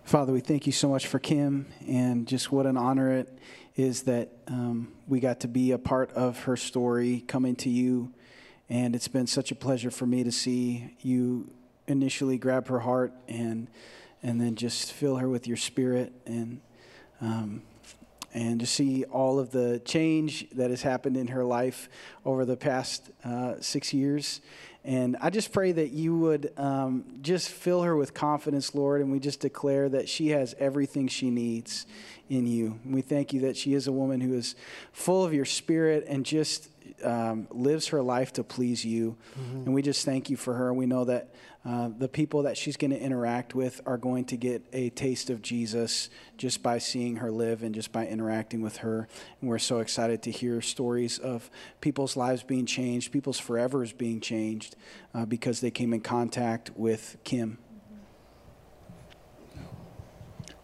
[0.04, 3.40] Father, we thank you so much for Kim, and just what an honor it
[3.76, 8.14] is that um, we got to be a part of her story coming to you.
[8.70, 11.50] And it's been such a pleasure for me to see you
[11.88, 13.68] initially grab her heart and
[14.24, 16.60] and then just fill her with your spirit and
[17.22, 17.62] um,
[18.34, 21.90] and to see all of the change that has happened in her life
[22.26, 24.42] over the past uh, six years.
[24.84, 29.12] And I just pray that you would um, just fill her with confidence, Lord, and
[29.12, 31.86] we just declare that she has everything she needs
[32.30, 32.80] in you.
[32.84, 34.56] And we thank you that she is a woman who is
[34.92, 36.70] full of your spirit and just
[37.04, 39.18] um, lives her life to please you.
[39.40, 39.58] Mm-hmm.
[39.66, 40.74] And we just thank you for her.
[40.74, 41.34] We know that
[41.66, 45.30] uh, the people that she's going to interact with are going to get a taste
[45.30, 49.08] of Jesus just by seeing her live and just by interacting with her.
[49.42, 51.50] And we're so excited to hear stories of
[51.82, 54.76] people's lives being changed, people's forevers being changed
[55.14, 57.58] uh, because they came in contact with Kim.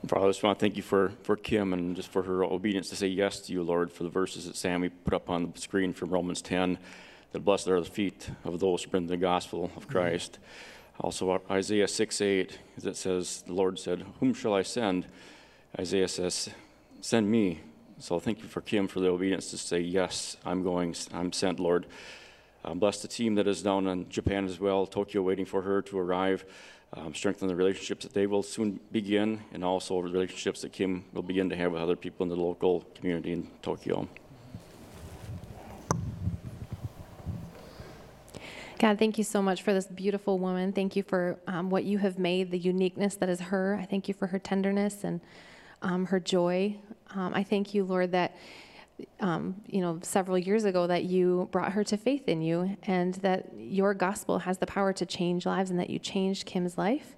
[0.06, 2.90] Father, I just want to thank you for, for Kim and just for her obedience
[2.90, 5.62] to say yes to you, Lord, for the verses that Sammy put up on the
[5.62, 6.78] screen from Romans 10
[7.32, 10.34] that blessed are the feet of those who bring the gospel of Christ.
[10.34, 11.06] Mm-hmm.
[11.06, 15.06] Also, Isaiah 6 8, it says, The Lord said, Whom shall I send?
[15.80, 16.50] Isaiah says,
[17.00, 17.62] Send me.
[18.00, 21.62] So thank you for Kim for the obedience to say, Yes, I'm going, I'm sent,
[21.62, 21.86] Lord.
[22.66, 25.82] Um, bless the team that is down in Japan as well, Tokyo waiting for her
[25.84, 26.44] to arrive.
[26.96, 31.06] Um, strengthen the relationships that they will soon begin, and also the relationships that Kim
[31.14, 34.08] will begin to have with other people in the local community in Tokyo.
[38.80, 40.74] God, thank you so much for this beautiful woman.
[40.74, 43.80] Thank you for um, what you have made, the uniqueness that is her.
[43.82, 45.22] I thank you for her tenderness and
[45.82, 46.76] um, her joy.
[47.16, 48.36] Um, I thank you, Lord, that
[49.20, 53.16] um, you know several years ago that you brought her to faith in you, and
[53.16, 57.16] that your gospel has the power to change lives, and that you changed Kim's life.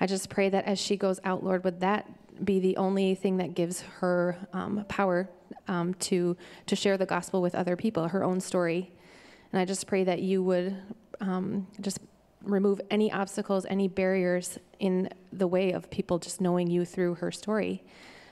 [0.00, 2.06] I just pray that as she goes out, Lord, would that
[2.44, 5.28] be the only thing that gives her um, power
[5.66, 6.36] um, to
[6.66, 8.92] to share the gospel with other people, her own story.
[9.52, 10.76] And I just pray that you would
[11.20, 12.00] um, just
[12.42, 17.32] remove any obstacles, any barriers in the way of people just knowing you through her
[17.32, 17.82] story.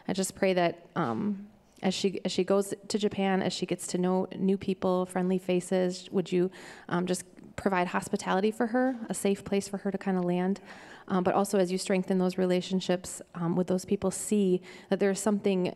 [0.08, 1.48] I just pray that um,
[1.82, 5.38] as she as she goes to Japan, as she gets to know new people, friendly
[5.38, 6.50] faces, would you
[6.88, 7.24] um, just
[7.56, 10.60] provide hospitality for her, a safe place for her to kind of land?
[11.08, 15.20] Um, but also, as you strengthen those relationships um, with those people, see that there's
[15.20, 15.74] something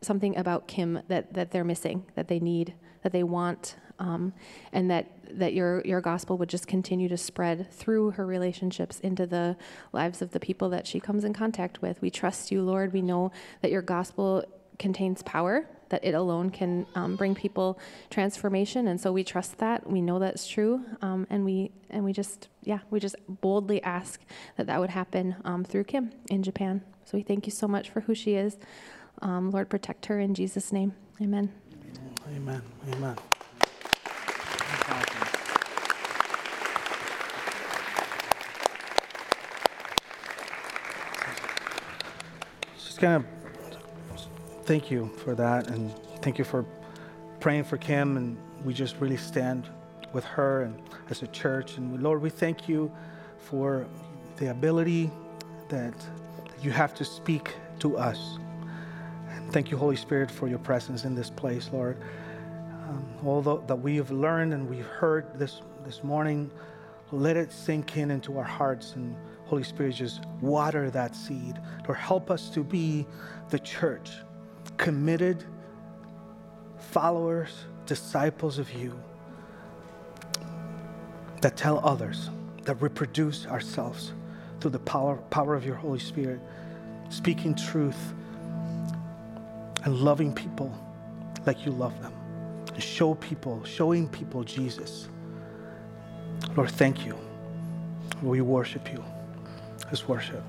[0.00, 4.32] something about Kim that that they're missing, that they need, that they want, um,
[4.72, 5.06] and that
[5.38, 9.56] that your your gospel would just continue to spread through her relationships into the
[9.92, 12.00] lives of the people that she comes in contact with.
[12.00, 12.92] We trust you, Lord.
[12.92, 13.30] We know
[13.60, 14.44] that your gospel
[14.82, 17.78] contains power, that it alone can um, bring people
[18.10, 19.88] transformation, and so we trust that.
[19.88, 24.20] We know that's true, um, and we and we just yeah we just boldly ask
[24.56, 26.82] that that would happen um, through Kim in Japan.
[27.04, 28.58] So we thank you so much for who she is.
[29.22, 30.94] Um, Lord, protect her in Jesus' name.
[31.20, 31.52] Amen.
[32.34, 32.62] Amen.
[32.94, 33.16] Amen.
[43.02, 43.41] Kind of
[44.64, 45.92] thank you for that, and
[46.22, 46.64] thank you for
[47.40, 48.16] praying for Kim.
[48.16, 49.68] And we just really stand
[50.12, 51.76] with her and as a church.
[51.76, 52.90] And Lord, we thank you
[53.38, 53.86] for
[54.36, 55.10] the ability
[55.68, 55.94] that
[56.62, 58.38] you have to speak to us.
[59.30, 61.96] And thank you, Holy Spirit, for your presence in this place, Lord.
[62.88, 66.50] Um, all tho- that we have learned and we've heard this, this morning,
[67.10, 68.94] let it sink in into our hearts.
[68.94, 71.58] And Holy Spirit, just water that seed.
[71.86, 73.06] Lord, help us to be
[73.50, 74.10] the church,
[74.82, 75.44] committed
[76.90, 77.50] followers,
[77.86, 78.92] disciples of you
[81.40, 82.30] that tell others,
[82.64, 84.12] that reproduce ourselves
[84.58, 86.40] through the power, power of your Holy Spirit,
[87.10, 88.12] speaking truth
[89.84, 90.76] and loving people
[91.46, 92.12] like you love them.
[92.74, 95.08] And show people, showing people Jesus.
[96.56, 97.16] Lord, thank you.
[98.20, 99.04] We worship you.
[99.86, 100.42] Let's worship.